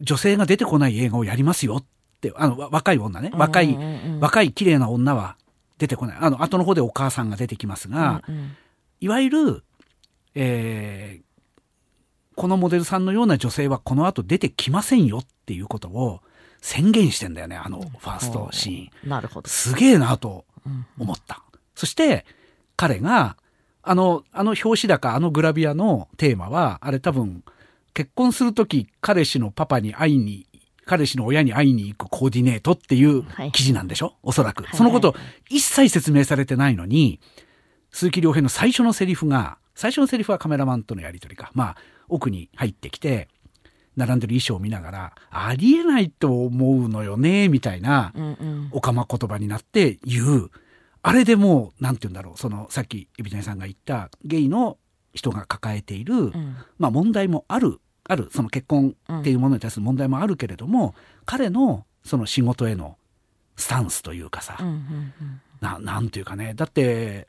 [0.00, 1.84] 女性が出てこない映画をやりますよっ
[2.22, 5.36] て、あの、わ若い女ね、若い、うんうんうん若い綺麗な女は
[5.76, 6.16] 出てこない。
[6.18, 8.56] あの、後の方でお母さんが出てきますが、うんうん
[9.00, 9.64] いわゆる、
[10.34, 11.24] えー
[12.36, 16.20] このモデルさんのような女性はこの後出てきませんよっていうことを
[16.64, 19.10] 宣言してんだよね、あのファーストシーン。
[19.10, 19.50] なるほど。
[19.50, 21.42] すげえなとうん思った。
[21.74, 22.24] そして、
[22.74, 23.36] 彼が、
[23.82, 27.44] あの、あの表紙だか、あのグラビアのテーマは、あれ多分、
[27.92, 30.46] 結婚するとき、彼氏のパパに会いに、
[30.86, 34.64] 彼氏の親に会いに行くコーディネートっていうはい記事なんでしょ、おそらく。
[34.64, 35.14] はいそのこと、
[35.50, 37.20] 一切説明されてないのに、
[37.90, 41.50] 鈴木亮平の最初のセリフが、最初のセリフはカメラマンとのやりとりか。
[41.52, 41.76] まあ、
[42.08, 43.28] 奥に入ってきて、
[43.96, 48.68] 並んでる衣装を見ながら、ありえないと思うのよね、みたいな、うんうん。
[48.72, 50.50] おかま言葉になって言う。
[51.02, 52.38] あれでもう、なんて言うんだろう。
[52.38, 54.78] その、さっき、エビタニさんが言った、ゲイの
[55.12, 56.56] 人が抱えている、うん。
[56.78, 62.98] まあ問題もある、ある、その結婚っていうものに対する問題もあるけれども、彼の、その仕事への
[63.56, 65.12] スタンスというかさ、うんうん。
[65.60, 67.28] ななんていうかね、だって、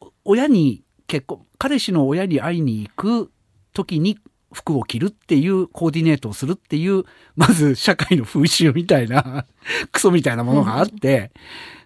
[0.00, 3.32] お親に結婚、彼氏の親に会いに行く
[3.72, 4.18] 時に
[4.56, 7.04] 服を着るっていうコーディネートをするっていう、
[7.36, 9.44] まず社会の風習みたいな、
[9.92, 11.30] クソみたいなものがあって、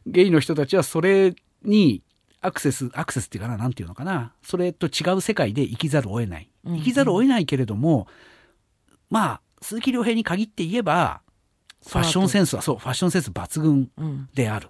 [0.06, 2.02] ゲイの人たちはそれに
[2.40, 6.48] アクセス、アクセスっていうかな、なんていうのかな、それと違う世界で生きざるを得ない。
[6.64, 8.06] うん生きざるを得ないけれども、
[9.10, 11.22] まあ、鈴木亮平に限って言えば、
[11.84, 14.68] ファッションセンスはそう、ファッションセンス抜群うんである。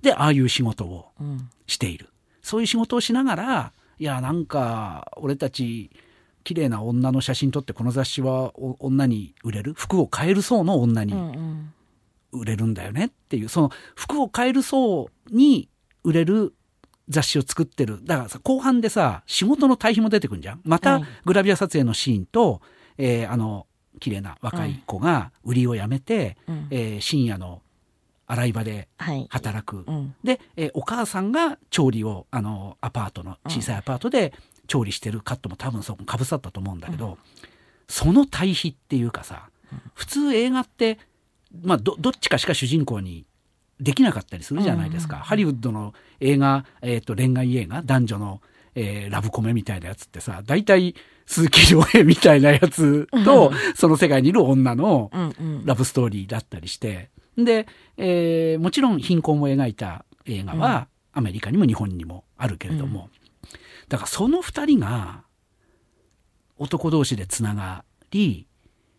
[0.00, 2.08] で、ああいう仕事をうんしている。
[2.40, 5.90] そういう仕事をしながら、いや、なんか、俺たち、
[6.44, 9.74] 綺麗な女の写真撮ってこの雑誌はお女に売れる？
[9.74, 11.14] 服を買える層の女に
[12.32, 15.68] 売れるんだよねっていう、その服を買える層に
[16.04, 16.54] 売れる
[17.08, 18.04] 雑誌を作ってる。
[18.04, 20.60] だからさ、後半でさ、仕事の対比も出てくるんじゃん。
[20.64, 22.60] またはい、グラビア撮影のシーンと、
[22.98, 23.66] えーあの、
[24.00, 27.62] 綺麗な若い子が売りをやめて、うんえー深夜の
[28.26, 29.26] 洗い場ではい。
[29.30, 29.84] 働く。
[29.86, 34.32] うんで、えーお母さんが調理を、あの、アパートの、小さいアパートで
[34.66, 37.18] 調理してるカットも多分そこかぶさったと思うんだけど、
[37.88, 39.48] その対比っていうかさ、
[39.94, 40.98] 普通映画って、
[41.62, 43.24] まあ、ど、どっちかしか主人公に
[43.80, 45.16] できなかったりするじゃないですか。
[45.16, 48.40] うんうんうんハリウッドの映画、えっ、と、恋愛映画、男女の、
[48.74, 50.94] えーラブコメみたいなやつってさ、大体、
[51.26, 55.66] 鈴木亮平みたいなやつと、その世界にいる女の、うんうん。
[55.66, 63.08] ラブストーリーだったりして、で、えーもちろん貧困を描いた映画は、アメリカにも日本にもあるけれども、
[63.88, 65.24] だからその二人が
[66.58, 68.46] 男同士でつながり、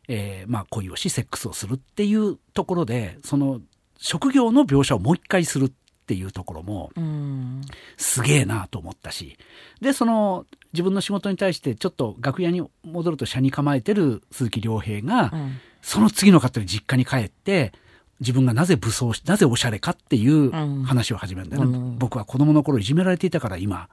[0.08, 3.62] えーまあ恋をしセックスをするっていうところでその
[3.98, 5.71] 職業の描写をもう一回するっ
[6.06, 7.62] ていうところもうん。
[7.98, 9.38] すげえなと思ったし
[9.82, 15.58] でその自分の仕事に対してちょっと楽屋に戻ると車に構えてる鈴木亮平が、うん。
[15.82, 17.71] その次の方に実家に帰って
[18.19, 20.84] 自分がなぜ武装しなぜおしゃれかっていううん。
[20.84, 21.98] 話を始めるんだよね、うん。
[21.98, 23.88] 僕は子供の頃いじめられていたから今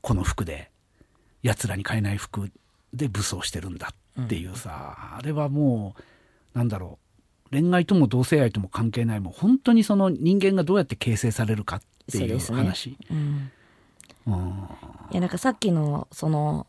[0.00, 0.70] この服で
[1.42, 2.50] 奴らに買えない服
[2.92, 5.94] で武装してるんだっていうさ、あれはも
[6.54, 6.98] うなんだろ
[7.46, 12.96] う恋愛とも同性愛とも関係ないもう本当にその人間がどうやって形成されるかっていうそうね話。
[13.10, 13.50] うん
[14.26, 14.68] うん
[15.12, 16.66] いやなんかさっきのその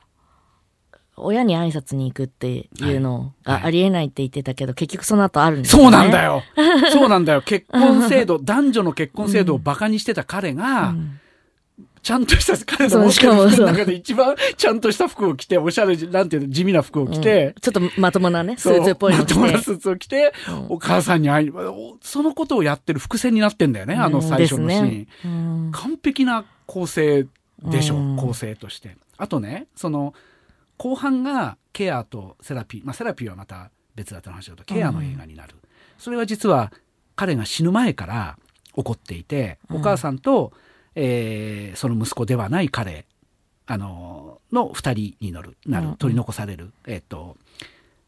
[1.18, 5.84] 親に挨拶に行くっていうのがはいありえないって言ってたけど、結局その後あるんですよね。
[5.84, 6.44] そうなんだよ。
[6.92, 7.42] そうなんだよ。
[7.42, 11.20] 結婚制度、男女の結婚制度をバカにしてた彼が、うん
[12.04, 13.50] ちゃんとした、彼の持ってるしかもそう。
[13.50, 19.14] 服の中で一番ちゃんとした服を着て、おしゃれ、なんていうの、地味な服を着て、ちょっとまともなね、スーツっぽい。
[19.16, 20.66] まともなスーツを着て、うん。
[20.70, 24.86] お母さんに会いに、おそのことをやってる伏線になってんだよね、あの最初のシーン。
[24.86, 25.08] ね。
[25.26, 25.72] うん。
[25.72, 27.28] 完璧な構成
[27.64, 28.18] でしょ、うん。
[28.18, 28.98] 構成として。
[29.18, 30.14] あとね、その、
[30.78, 35.56] 後半がケアとセラピー、まあセラピーはまた別だった話だと、ケアの映画になる。
[36.00, 36.72] それは実は
[37.16, 38.40] 彼が死ぬ前から
[38.76, 40.52] 起こっていて、お母さんと、
[40.96, 43.06] えーその息子ではない彼、
[43.66, 47.38] あの、の二人になる、なるうん、取り残される、えっ、と、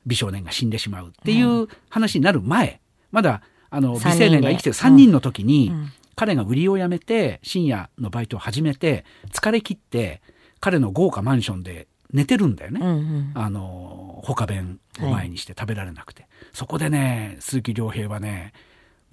[0.05, 5.91] 美少年が死んでしまうっていう話になる前、まだ、あの、未成年が生きてる3三人の時に、うん。
[6.15, 10.21] 彼が売りを辞めて深夜のバイトを始めて疲れ切って
[10.59, 13.31] 彼の豪華マンションで寝てるんだよね、うんうん。
[13.33, 18.53] あの他弁を前にして食べられなくて、そこでね鈴木亮平はね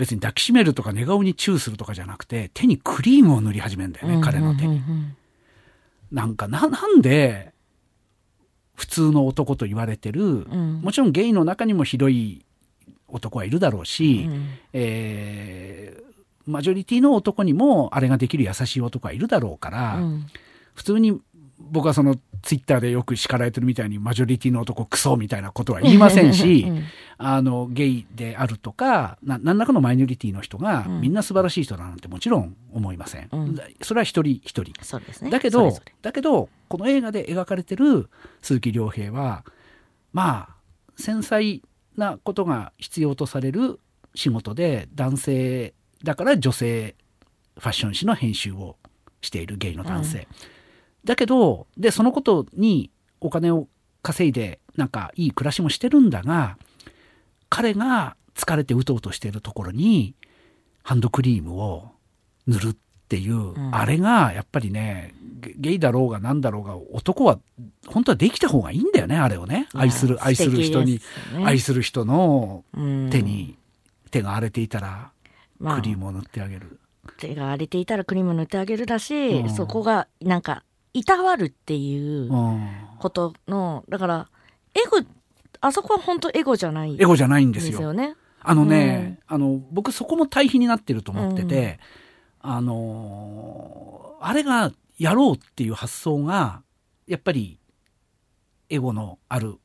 [0.00, 4.80] 別に抱きしめるとか寝顔にチューするとかじゃなくて手にクリームを塗り始めるんだよね、彼の手に。
[6.10, 7.52] なんかななんで
[8.74, 10.80] 普通の男と言われてる、うん。
[10.80, 12.46] もちろんゲイの中にもひどい
[13.08, 14.48] 男はいるだろうし、うん。
[14.72, 16.10] えー
[16.46, 20.26] マジョリティの男にもあれができる優しい男はいるだろうから、うん
[20.74, 21.20] 普通に
[21.58, 26.84] 僕はそのツイッターでよく叱られてるみたいにマジョリティの男クソみたいなことは言いませんし、うん
[27.22, 33.28] あのゲイであるとかな何らかのマイノリティの人がうんみんな素晴らしい人だなんてもちろん思いません。
[33.30, 34.72] うんそれは一人一人。
[34.82, 35.30] そうですね。
[35.30, 38.08] だけどだけどこの映画で描かれてる
[38.40, 39.44] 鈴木亮平は
[40.14, 40.56] まあ
[40.96, 41.60] 繊細
[41.98, 43.78] なことが必要とされる
[44.14, 46.96] 仕事で男性だから女性
[47.58, 48.76] ファッション誌の編集を
[49.20, 50.26] しているゲイの男性、
[51.04, 53.68] だけどでそのことにお金を
[54.00, 56.56] 稼いでなんかいい暮らしもしてるんだが
[57.50, 60.14] 彼が疲れてうとうとしているところに
[60.82, 61.90] ハンドクリームを
[62.46, 62.76] 塗るっ
[63.08, 63.74] ていう、ん。
[63.74, 67.38] あれがやっぱりねゲゲイだろうが何だろうが男は
[67.86, 69.68] 本当はできた方がいいんだよねあれをね。
[69.74, 71.00] 愛する愛する人に、
[71.34, 73.10] ね愛する人のうん。
[73.10, 73.56] 手に、
[74.10, 75.10] 手が荒れていたら
[75.58, 75.76] まあ。
[75.76, 76.78] クリームを塗ってあげる。
[77.18, 79.50] 手が荒れていたらクリーム塗ってあげるだし、うん。
[79.50, 80.62] そこがなんか
[80.94, 82.68] いたわるっていううん。
[83.00, 84.28] ことのだから
[84.74, 84.98] エゴ
[85.60, 87.78] あそこは本当エゴじゃないエゴじゃないんでですよ。
[87.78, 88.16] すよね。
[88.42, 91.78] あのね、あの僕そこも対比になってると思ってて、
[92.40, 96.62] あのあれがやろうっていう発想が
[97.06, 97.58] やっぱり
[98.70, 99.56] エゴのある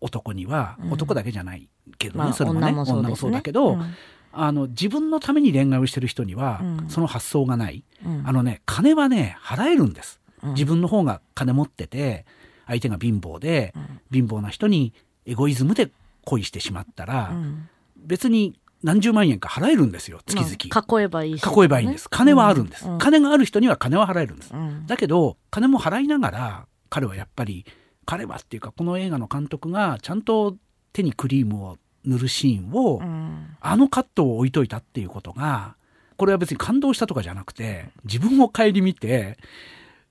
[0.00, 3.32] 男には、うん男だけじゃないけどね、まあそれもね女もそうですね。
[3.32, 3.94] だけど、うん
[4.34, 7.84] あの自分のために恋愛をしてる人には、うんその発想がない。
[8.04, 10.20] うんあのね金はね払えるんです。
[10.42, 12.24] うん自分の方が金持ってて
[12.66, 14.94] 相手が貧乏で、うん貧乏な人に
[15.26, 15.90] エゴイズムで
[16.24, 17.68] 恋してしまったら、うん。
[17.96, 22.10] 別に何十万円か払えるんですよ月々、まあ囲えばいいし、囲えばいいんです。
[22.10, 22.98] 金はあるんです、うん。
[22.98, 24.86] 金がある人には金は払えるんです、うん。
[24.86, 27.64] だけど金も払いながら彼はやっぱり
[28.04, 30.56] 彼はっていうかこの映画の監督がちゃんと
[30.92, 33.56] 手にクリームを塗るシーンを、うん。
[33.60, 35.76] あのカットを置いといたっていうことが
[36.16, 39.38] これは別に感動したとかじゃなくて自分を顧みて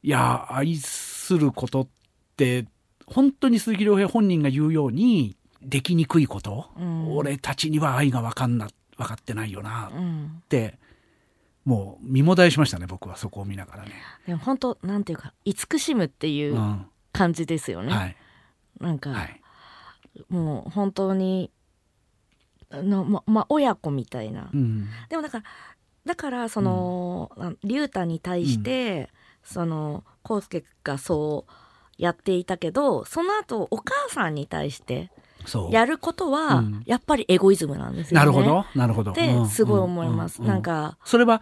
[0.04, 1.88] いや愛することっ
[2.38, 2.66] て
[3.14, 7.16] 本当に鈴木亮平本人が言うようにできにくいこと、うん。
[7.16, 9.90] 俺たちには愛が分かんな分かってないよな。
[9.90, 10.44] っうん。
[10.50, 10.80] て
[11.66, 13.92] もう身もだえしましたね僕はそこを見ながらね。
[14.26, 16.86] でも本当なんていうか慈しむっていううん。
[17.14, 17.92] 感じですよね。
[17.92, 18.16] はい。
[18.80, 19.42] なんか、はい。
[20.30, 21.52] もう本当に
[22.70, 24.88] あのままあ親子みたいな、うん。
[25.10, 25.44] でもだから
[26.06, 29.10] だからその、あ龍太に対して、
[29.44, 31.54] その康介がそう
[32.02, 35.12] やっていたけどその後お母さんに対して
[35.70, 36.84] やることは、うん。
[36.86, 38.20] やっぱりエゴイズムなんですよね。
[38.20, 38.66] なるほど。
[38.76, 39.12] なるほど。
[39.12, 39.48] ってうん。
[39.48, 40.42] すごい思います。
[40.42, 41.42] なんかそれは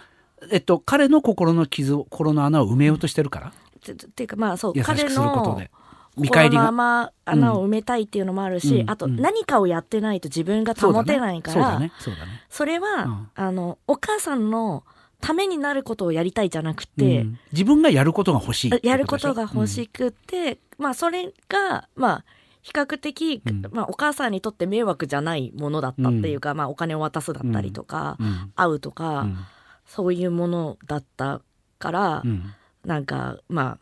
[0.51, 3.53] えっと彼の心の傷を心の穴を埋めようとしてるから？
[3.83, 5.71] てっていうかまあそう彼ので
[6.17, 8.89] 見返心のりがま穴を埋めたいっていうのもあるし、うん。
[8.89, 9.15] あとうん。
[9.15, 11.91] 何かをやってないと自分が保てないから、そね。
[11.99, 12.17] そね。
[12.49, 13.29] それは、うん。
[13.35, 14.83] あのお母さんの
[15.21, 17.39] ためになることをやりたいじゃなくて、うん。
[17.51, 22.25] 自分がやることが欲しいやることが欲しくて、まあそれがまあ
[22.61, 23.65] 比較的、うん。
[23.71, 28.51] まあ、お母さんにとって迷惑じゃないものだったっていうか、まあ、お金を渡すだったりとか、うん。
[28.55, 29.37] 会うとか、うん。
[29.85, 31.41] そういうものだった
[31.79, 32.53] から、うん。
[32.85, 33.77] なんかま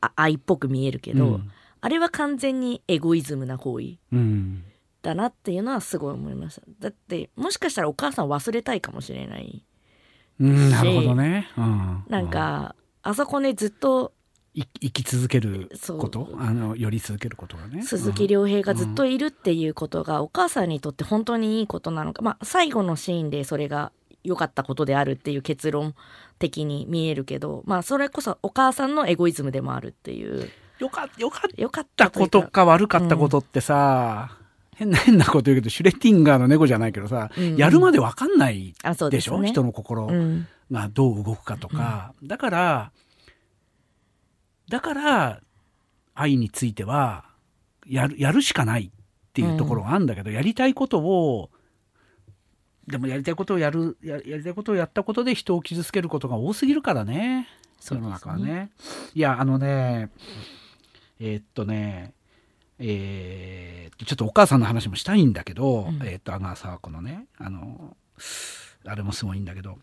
[0.00, 1.50] ああ愛っぽく見えるけど、うん。
[1.80, 4.64] あれは完全にエゴイズムな行為うん。
[5.02, 6.62] だなっていうのはすごい思いました。
[6.78, 9.62] だってもしかしたらお母さん忘れたいかもしれない。
[9.64, 9.69] うん
[10.40, 14.12] なるほどね、うん、なんか、あそこねずっと
[14.54, 16.30] い生き続けること？
[16.38, 17.82] あの寄り続けることがね。
[17.82, 23.92] 鈴木亮平がずっといるっていうことがお母さんにとって本当にいいことなのか、まあ最後のシーンでそれが
[24.24, 25.94] 良かったことであるっていう結論
[26.38, 30.50] 的に見えるけどまあそれこそお母さんのエゴイズムでもあるっていう。
[30.80, 32.64] よかよかっ良かったたことか。
[32.64, 34.36] 悪かったことってさ、
[34.80, 37.56] 変な変なこと言うけどシュレッティンガーの猫じゃないけどさ、うんうん。
[37.58, 38.72] やるまでわかんない
[39.10, 40.46] でしょ、ね人の心うん。
[40.70, 42.92] がどう動くかとか、だから
[44.70, 45.40] だから
[46.14, 47.26] 愛については
[47.86, 48.90] やるやるしかないっ
[49.34, 51.50] ていうところがあるんだけど、やりたいことを
[52.86, 57.48] でもやりたいことをやるややりたいことをやったことで人を傷つけることが多すぎるからね。
[57.80, 58.70] 世の中はね。
[59.14, 60.10] いやあのね
[61.18, 62.14] えーっとね
[62.80, 66.00] えーちょっとお母さんの話もしたいんだけど、うん。
[66.02, 67.96] えーっと阿川佐和子のねあの
[68.86, 69.78] あれもすごいんだけど、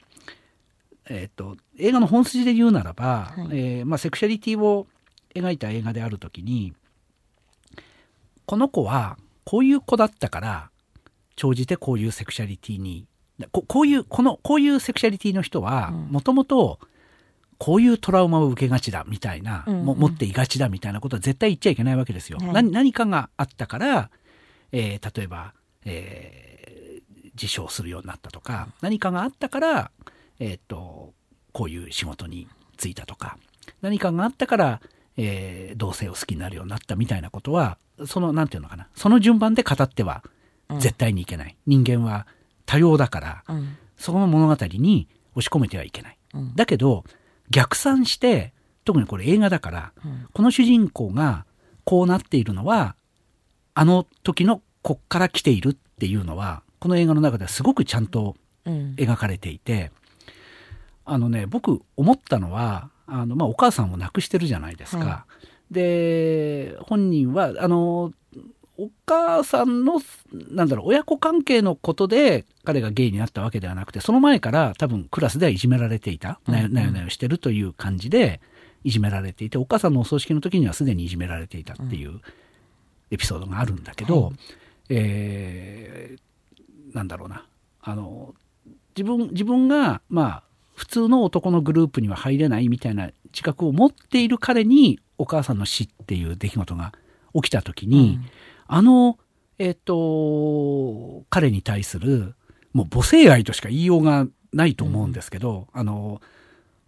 [1.07, 3.47] えーっと映画の本筋で言うならば、はい。
[3.51, 4.87] えーまあ、セクシャリティを
[5.35, 6.73] 描いた映画である時に
[8.47, 10.69] この子はこういう子だったから
[11.35, 13.05] 長じてこういうセクシャリティに
[13.51, 16.07] ここういうこのこういうセクシャリティの人はうん。
[16.07, 16.79] もともと
[17.59, 19.85] こういうトラウマを受けがちだみたいな、うんうん。
[19.85, 22.37] も持っていがちだみたいなことは絶対言っちゃいけないわけですよ。
[22.39, 22.53] はい。
[22.53, 24.09] 何何かがあったから、
[24.71, 25.53] えー例えば、
[25.85, 26.67] えー
[27.39, 29.91] 自傷するようになったとか何かがあったから、
[30.39, 31.13] えーっと
[31.51, 33.37] こういう仕事に就いたとか
[33.83, 34.81] 何かがあったから、
[35.17, 40.23] えー同性を好きになるようになったみたいなことはそのなんていうのかなその順番で語っては
[40.69, 40.79] うん。
[40.79, 42.25] 絶対にいけない、人間は
[42.65, 43.77] 多様だからうん。
[43.97, 46.17] その物語に押し込めてはいけない。
[46.33, 46.55] うん。
[46.55, 47.03] だけど
[47.49, 48.53] 逆算して
[48.85, 51.45] 特にこれ映画だからうんこの主人公が
[51.83, 52.95] こうなっているのは
[53.73, 59.91] あの時のこっから来ているっていうのはこの映画の中ではすごくちゃんとうん描かれていて
[61.05, 65.05] あのね僕思ったのはあの、まあ、お母さんを亡くしてるじゃないですか。
[65.05, 65.25] は
[65.71, 68.11] で本人はあの
[68.77, 70.01] お母さんの
[70.51, 76.39] なんだろう親子関係のことで彼がゲイになったわけではなくてその前から多分クラスではいじめられていた。
[76.47, 76.53] うん。
[76.53, 78.39] なよなよなよしてるという感じで
[78.83, 82.21] いじめられていてお母さんのお葬式の時にはすでにいじめられていたっていう
[83.09, 84.33] エピソードがあるんだけど、はい。
[84.89, 86.27] えー
[86.93, 87.45] なんだろうな。
[87.81, 88.33] あの
[88.95, 90.43] 自分自分がまあ
[90.75, 96.93] 普通の男のグループには入れないみたいな自覚を持っている彼にお母さんの死っていう出来事が
[97.33, 98.19] 起きた時に、
[98.67, 99.17] あの
[99.59, 102.35] えっ、と彼に対する
[102.73, 106.21] もう母性愛としか言いようがないと思うんですけど、あの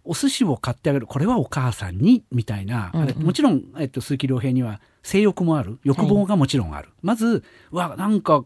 [0.04, 3.22] お寿司を買ってあげるこれはお母さんにみたいな、うんうん。
[3.22, 8.44] もちろん、えっと、鈴木亮平には性欲もある欲望がもちろんある、まずうわなんか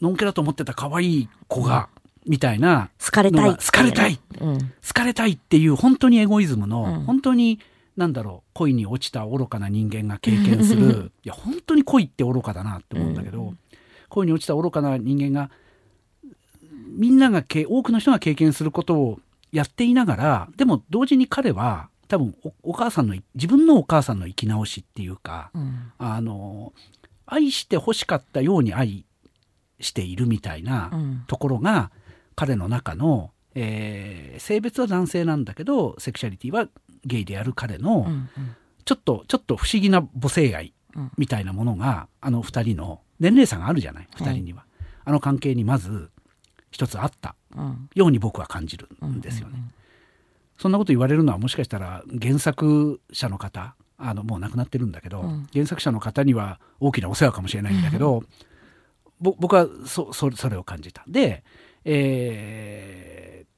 [0.00, 1.88] のんけだと思ってた可愛い子が、
[2.26, 4.18] みたいな好かれたい好かれたい。
[4.40, 4.58] うん。
[4.58, 7.04] 好かれたいっていう本当にエゴイズムの、うん。
[7.04, 7.60] 本当に
[8.00, 11.12] なんだろう恋に落ちた愚かな人間が経験する。
[11.22, 13.58] いや本当に恋って愚かだなって思うんだけど、うん。
[14.08, 15.50] 恋に落ちた愚かな人間が
[16.96, 19.20] みんながけ多くの人が経験することを
[19.52, 25.92] やっていながらでも同時に彼は多分おお母さんの自分のお母さんの生き直しっていうかうん。
[25.98, 26.72] あの
[27.26, 29.04] 愛して欲しかったように愛
[29.78, 31.24] しているみたいな、うん。
[31.26, 31.90] ところが
[32.34, 36.66] 彼の中の、えー性別は男性なんだけどセクシャリティは
[37.04, 38.28] ゲイである彼の、うん
[38.86, 41.12] ちょっとちょっと不思議な母性愛うん。
[41.18, 44.08] みたいなものがあの二人の年齢差があるじゃない？
[44.14, 44.28] はい。
[44.30, 44.64] 二人には、
[45.04, 46.10] あの関係にまず
[46.72, 47.88] 一つあったうん。
[47.94, 49.62] ように僕は感じるんですよね。
[50.58, 55.46] そんなこと言われるのはもしかしたら原作者の方あのもう亡くなってるんだけど、うん。
[55.52, 58.24] 原作者の方には大きなお世話かもしれないんだけど、
[59.20, 61.04] ぼ僕はそそそれを感じた。
[61.06, 61.44] で、
[61.84, 63.50] えー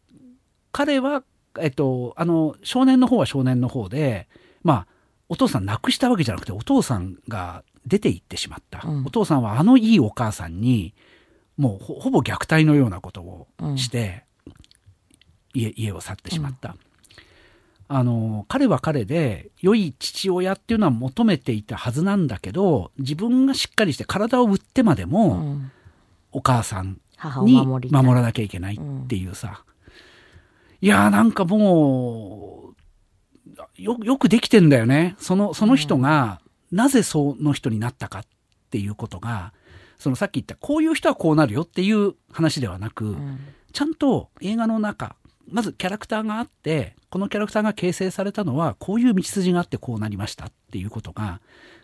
[0.74, 1.22] 彼は、
[1.60, 4.28] えっと、あの少年の方は少年の方で
[4.62, 4.86] まあ
[5.28, 9.04] お父さん亡くしたわけじゃなくてお父さんが出て行ってしまった、うん。
[9.06, 10.94] お父さんはあのいいお母さんに
[11.56, 13.46] もうほほぼ虐待のようなことを
[13.76, 14.24] して、
[15.54, 16.76] 家家を去ってしまった。
[17.88, 25.72] あの、彼は彼で良い父親っていうのは求めていたはずなんだけど、自分がしっかりして体を売ってまでうも、ん。
[26.32, 26.98] お母さん
[27.44, 29.64] に守らなきゃいけないっていうさ。
[30.82, 32.74] いやーなんかも
[33.78, 35.14] う、よ、よくできてんだよね。
[35.18, 38.22] その、その人が、なぜその人になったかっ
[38.70, 39.52] ていうことが、
[39.98, 43.38] そのさっき言った、こういう人はこうなるよっていう話ではなく、うん
[43.72, 45.16] ちゃんと映画の中、
[45.48, 51.40] まずキャラクターがあって、このキャラクターが形成されたのは、こういう道筋があってこうなりましたっていうことが、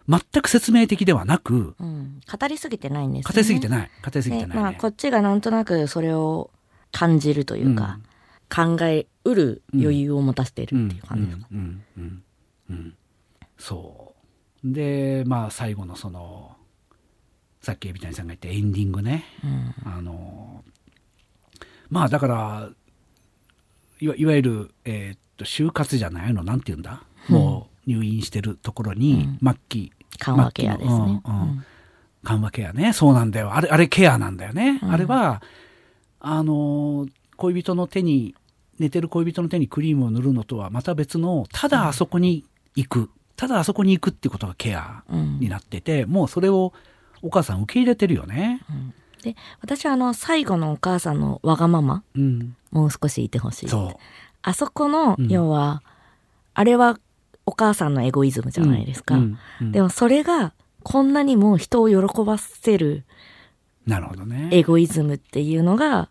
[0.07, 3.35] 全く説明的ではなく、うん語りすぎてないんですよね。
[3.35, 3.91] 語りすぎてない。
[4.05, 4.55] 語りすぎてない、ね。
[4.55, 6.51] でまあ、こっちがなんとなくそれを
[6.93, 7.99] 感じるというか、
[8.49, 11.47] 考えうる余裕を持たせているっていう感じですか？
[11.53, 12.23] うんうんうん
[12.71, 12.95] うん。
[13.59, 14.15] そ
[14.65, 14.73] う。
[14.73, 16.57] でまあ最後のその
[17.61, 19.75] さっき海老谷さんが言ったエンディングね、うん。
[19.93, 20.65] あの
[21.91, 22.71] まあだから
[24.01, 31.23] いわいわゆる、えーっと就活じゃないのなんて言うんだ、もう入院してるところに、末期緩和ケアですね。
[31.25, 31.41] うん。
[31.41, 31.65] うん。
[32.25, 32.93] 緩和ケアね。
[32.93, 33.55] そうなんだよ。
[33.55, 34.91] あれあれケアなんだよね、うん。
[34.91, 35.43] あれは
[36.21, 37.07] あの
[37.39, 38.34] 恋人の手に
[38.78, 45.41] 寝てる恋人の手にクリームを塗るのとはまた別のただあそこに行く、ただあそこに行くってことがケアうん。
[45.41, 46.72] になってて、もうそれを
[47.22, 48.61] お母さん受け入れてるよね。
[49.22, 53.68] で私はあの最後のお母さんのわがままうん、もう少しいてほしい。
[53.68, 53.99] そ
[54.43, 55.28] あそこの、うん。
[55.28, 55.82] 要は
[56.55, 56.99] あれは
[57.47, 58.64] お母さんのエゴイズムじう。
[58.64, 59.39] ゃないですか、うん。
[59.61, 59.72] うん。
[59.72, 63.05] でもそれがこんなにも人を喜ばせる
[63.86, 64.49] なるほどね。
[64.53, 66.09] エゴイズムっていうのが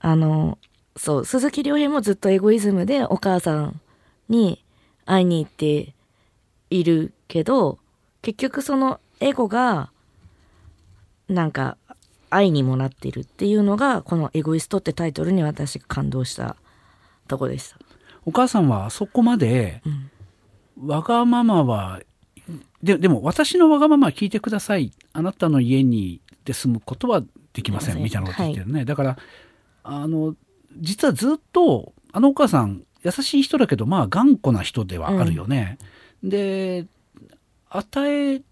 [0.00, 0.58] あの
[0.96, 3.80] そう鈴木亮平もずっとエゴイズムでお母さん
[4.28, 4.64] に
[5.06, 5.94] 会いに行って
[6.70, 7.78] いるけど
[8.22, 9.90] 結局そのエゴが
[11.28, 11.76] なんか
[12.30, 16.56] 愛にもなっているっていうのがこの「エゴイスト」ってタイトルに私が感動した
[17.28, 17.76] とこでした。
[18.24, 19.82] お母さんはそこまで、
[20.84, 22.00] わがままは、
[22.82, 24.92] ででも私のわがままは聞いてください。
[25.12, 27.22] あなたの家にで住むことは
[27.52, 28.02] できません。
[28.02, 28.84] みたいなこと言ってるね。
[28.84, 29.18] だから、
[29.82, 30.34] あの、
[30.76, 35.78] 実はずっと、あのお母さん、優しい人だけど、まあ頑固な人ではあるよね。
[36.22, 36.86] で、
[37.68, 38.42] 与え、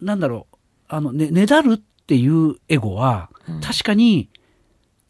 [0.00, 0.56] なんだろう、
[0.88, 3.30] あの、ね、ねだるっていうエゴは、
[3.62, 4.28] 確かに、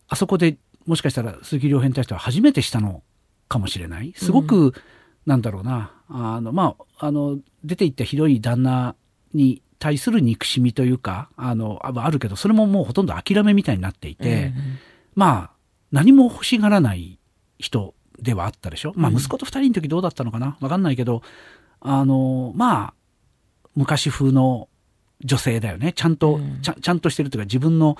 [0.08, 3.02] あそこでもしかしたら鈴木亮平に対しては初めてしたの
[3.48, 4.12] かもしれない。
[4.16, 4.74] すごく、
[5.26, 8.94] なんだろうな、あの、まあ、あの、出ていったひどい旦那
[9.34, 14.52] に対する憎しみというか、あの、ああるけど、それももうほとんど諦めみたいになっていて、
[15.14, 15.56] まあ、
[15.90, 17.18] 何も欲しがらない
[17.58, 18.92] 人ではあったでしょ？
[18.96, 20.56] まあ、息子と二人の時どうだったのかな？
[20.60, 21.22] わかんないけど、
[21.80, 22.94] あの、まあ、
[23.74, 24.68] 昔風の
[25.24, 25.92] 女性だよね。
[25.92, 26.60] ちゃんと、うん。
[26.62, 27.96] ちゃんちゃんとしてるというか、自分の、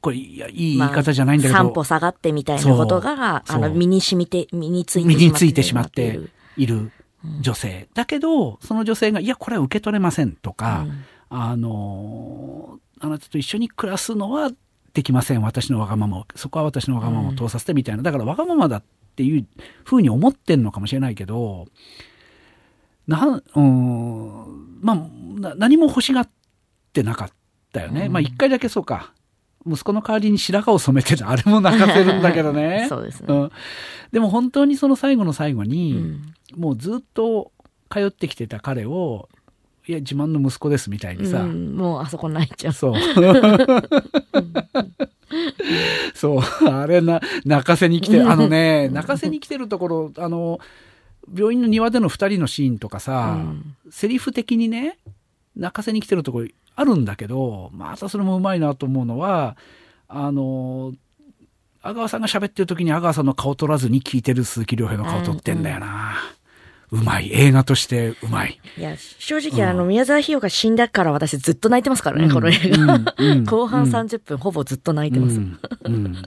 [0.00, 6.20] これ、いやいい言い方じゃないんだけど、まあ散歩下がってみたいなことがあの身に染みて身について身についてしまって
[6.56, 6.90] いる。
[7.42, 7.88] 女性。
[7.92, 11.04] だけど、その女性が、いや、これは受け取れませんとか、うん。
[11.28, 14.50] あの、あなたと一緒に暮らすのは
[14.94, 15.42] できません。
[15.42, 16.26] 私のわがままを。
[16.34, 18.02] そこは私のわがままを通させてみたいな。
[18.02, 18.82] だからわがままだっ
[19.16, 19.46] ていう
[19.84, 21.66] ふうに思ってんのかもしれないけど、
[23.06, 24.96] なん、うん、まあ、
[25.40, 26.28] な何も欲しがっ
[26.92, 27.28] てなかっ
[27.72, 28.08] たよね。
[28.08, 29.12] まあ、一回だけそうか。
[29.66, 32.86] 息子の代わりに白髪を染めてるあれも泣かせるんだけどね。
[32.88, 33.50] そうですねうん。
[34.10, 37.52] でも本当にその最後の最後うに、んもうずっと
[37.90, 39.28] 通ってきてた彼を、
[39.90, 42.72] いや、自慢の息子ですみたいにさ、うんもうあそこ泣いちゃう。
[42.72, 42.94] そう。
[46.14, 50.60] そう、あれな、泣かせに来て、あのね、泣かせに来てるところ、あの、
[51.34, 53.74] 病院の庭での二人のシーンとかさ、うん。
[53.90, 54.98] セリフ的にね、
[55.56, 59.56] 泣かせに来てるところあるんだけど、またそれもうまいなと思うのは、
[60.06, 60.92] あの、
[61.82, 66.14] 阿川さんが喋ってる時に阿川さんの顔撮らずに聞いてる鈴木亮平の顔撮ってんだよな。
[66.39, 66.39] う
[66.96, 67.30] まい。
[67.32, 68.60] 映画としてうまい。
[68.76, 76.22] いや正直あの宮沢ひよが死んだから私ずっと泣いてますからね、この映画、うんうん後半うん30分ほぼずっと泣いてます、うんうん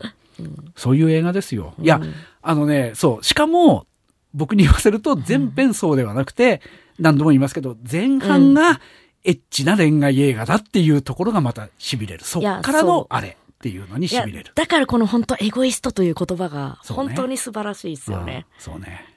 [0.75, 1.73] そういう映画ですよ。
[1.79, 3.23] いやうん、あのね、そう。
[3.23, 3.85] しかも、
[4.33, 6.61] 僕に言わせると全編そうではなくて、
[6.99, 8.81] 何度も言いますけど、前半が
[9.23, 12.23] エッチな恋愛映画だっていうところがまた痺れる。
[12.23, 14.51] そっからのあれっていうのにいや痺れる。
[14.55, 18.45] だからこの本当エゴイストという言葉が本当に素晴らしいですよね。
[18.57, 19.12] うんそうね。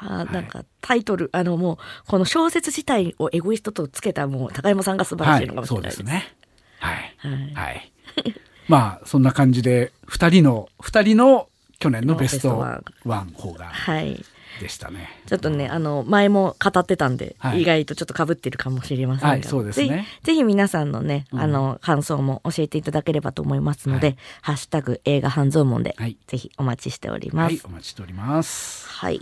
[0.00, 5.96] あーなんかタイトル、あのもうこの小説自体をエゴイストとつけたもう高山さんが素晴らはしいのかもい、しれないです。
[5.96, 6.36] そうですね。
[6.78, 7.14] はい。
[7.18, 7.92] はいはい。
[8.68, 12.58] まあ、そんな感じで、二人の、二人の去年のベスト
[13.04, 13.66] ワン方が。
[13.66, 14.24] はい。
[14.60, 15.08] でしたね。
[15.26, 27.52] ちょっとね、あの、前も語ってたんで、はい意外とちょっと被ってるかもしれませんが、はいそうですねぜひ皆さんのね、うんあの、感想も教えていただければと思いますので、はいハッシュタグ映画半蔵門で、はいぜひお待ちしております。
[27.52, 28.88] はい、お待ちしております。
[28.88, 29.20] はい。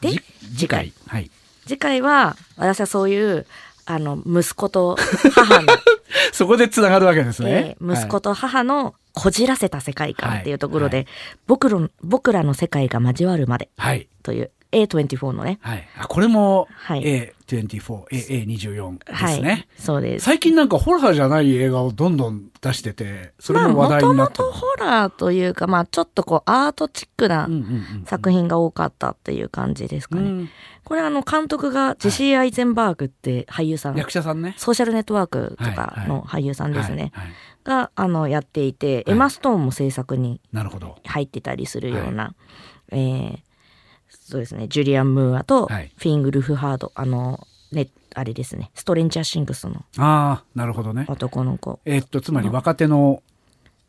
[0.00, 0.20] でじ、
[0.56, 0.92] 次回。
[1.06, 1.30] はい。
[1.66, 3.46] 次回は、私はそういう、
[3.86, 4.96] あの、息子と
[5.32, 5.68] 母の、
[6.32, 7.84] そこでつながるわけですねえ。
[7.84, 11.06] ー息子と母のこじらせた世界観っていうところで、はい
[11.46, 14.08] 僕ら僕らの世界が交わるまではい。
[14.22, 15.88] という A24 のね、はい。
[15.98, 17.02] あ、これもはい
[17.46, 19.68] A24、A24 ではい、すね。
[19.78, 20.24] そうです。
[20.24, 27.62] 最近なんかホラーじゃない映画をどんどん出してて、それも話題まあ、もになってともとホラーというか、まあ、ちょっとこう、アートチックなうんうんう
[28.02, 30.22] ん作品が多かったっていう感じですかね。
[30.22, 30.48] うん
[30.84, 34.54] これあの、監督がジェシー・アイゼンバーグって俳優さん、役者さんね。
[34.56, 37.10] ソーシャルネットワークとかの俳優さんですね。
[37.12, 37.34] はいはい
[37.66, 40.40] が、あの、やっていて、エマ・ストーンも制作に。
[41.04, 42.34] 入ってたりするような、
[42.92, 43.38] えー
[44.28, 51.06] そうですね、ジュリアン・ムーアとはいフィング・ルフハード、あの、ね、あれですね、ストレンジャー・シングスのああ、なるほどね。
[51.08, 51.78] 男の子。
[51.84, 53.22] えっと、つまり若手の、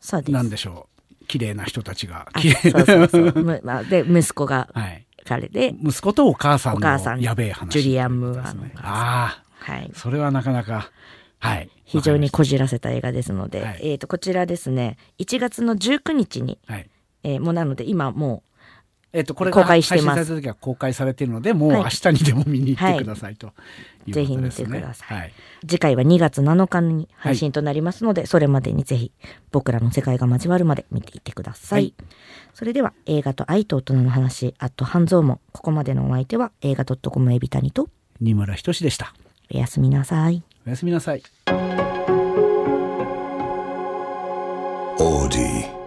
[0.00, 0.32] そうです。
[0.32, 0.86] なんでしょ
[1.22, 1.24] う。
[1.26, 2.28] 綺麗な人たちが。
[2.32, 3.34] あ綺麗そうそうそう。
[3.42, 5.04] むまあ、で、息子がはい。
[5.24, 7.82] 彼で、息子とお母さんお母さんのやべえ話。
[7.82, 9.98] ジュリアンムーアのですねお母さんあはいあ、。
[9.98, 10.90] それはなかなか、
[11.40, 11.68] はい。
[11.84, 16.88] 非常にこじらせた映画ですので、はいえっ、と、こちらですね、1月の19日に、はい。
[17.24, 18.42] えーもうなので、今も
[19.12, 23.48] えっと、これ公が配信開してますされた時は公開されているので、もうはい明日にでも見に行ってくださいと
[24.06, 24.66] いうぜひ見ことですね。
[24.66, 25.28] てくださいはい。
[25.28, 29.12] う、次回は2月7日に配信となりますので、それまでにぜひ、
[29.50, 31.82] 僕らの世界が交わるまで見ていってください。
[31.82, 31.94] はい
[32.54, 37.88] それでは、映画と愛と大人の話、あと半蔵門、ここまでのお相手は、映画 .com エビタニと、
[38.20, 39.14] 二村仁でした。
[39.54, 40.42] おやすみなさい。
[40.66, 41.22] おやすみなさい。
[44.98, 45.77] Audi.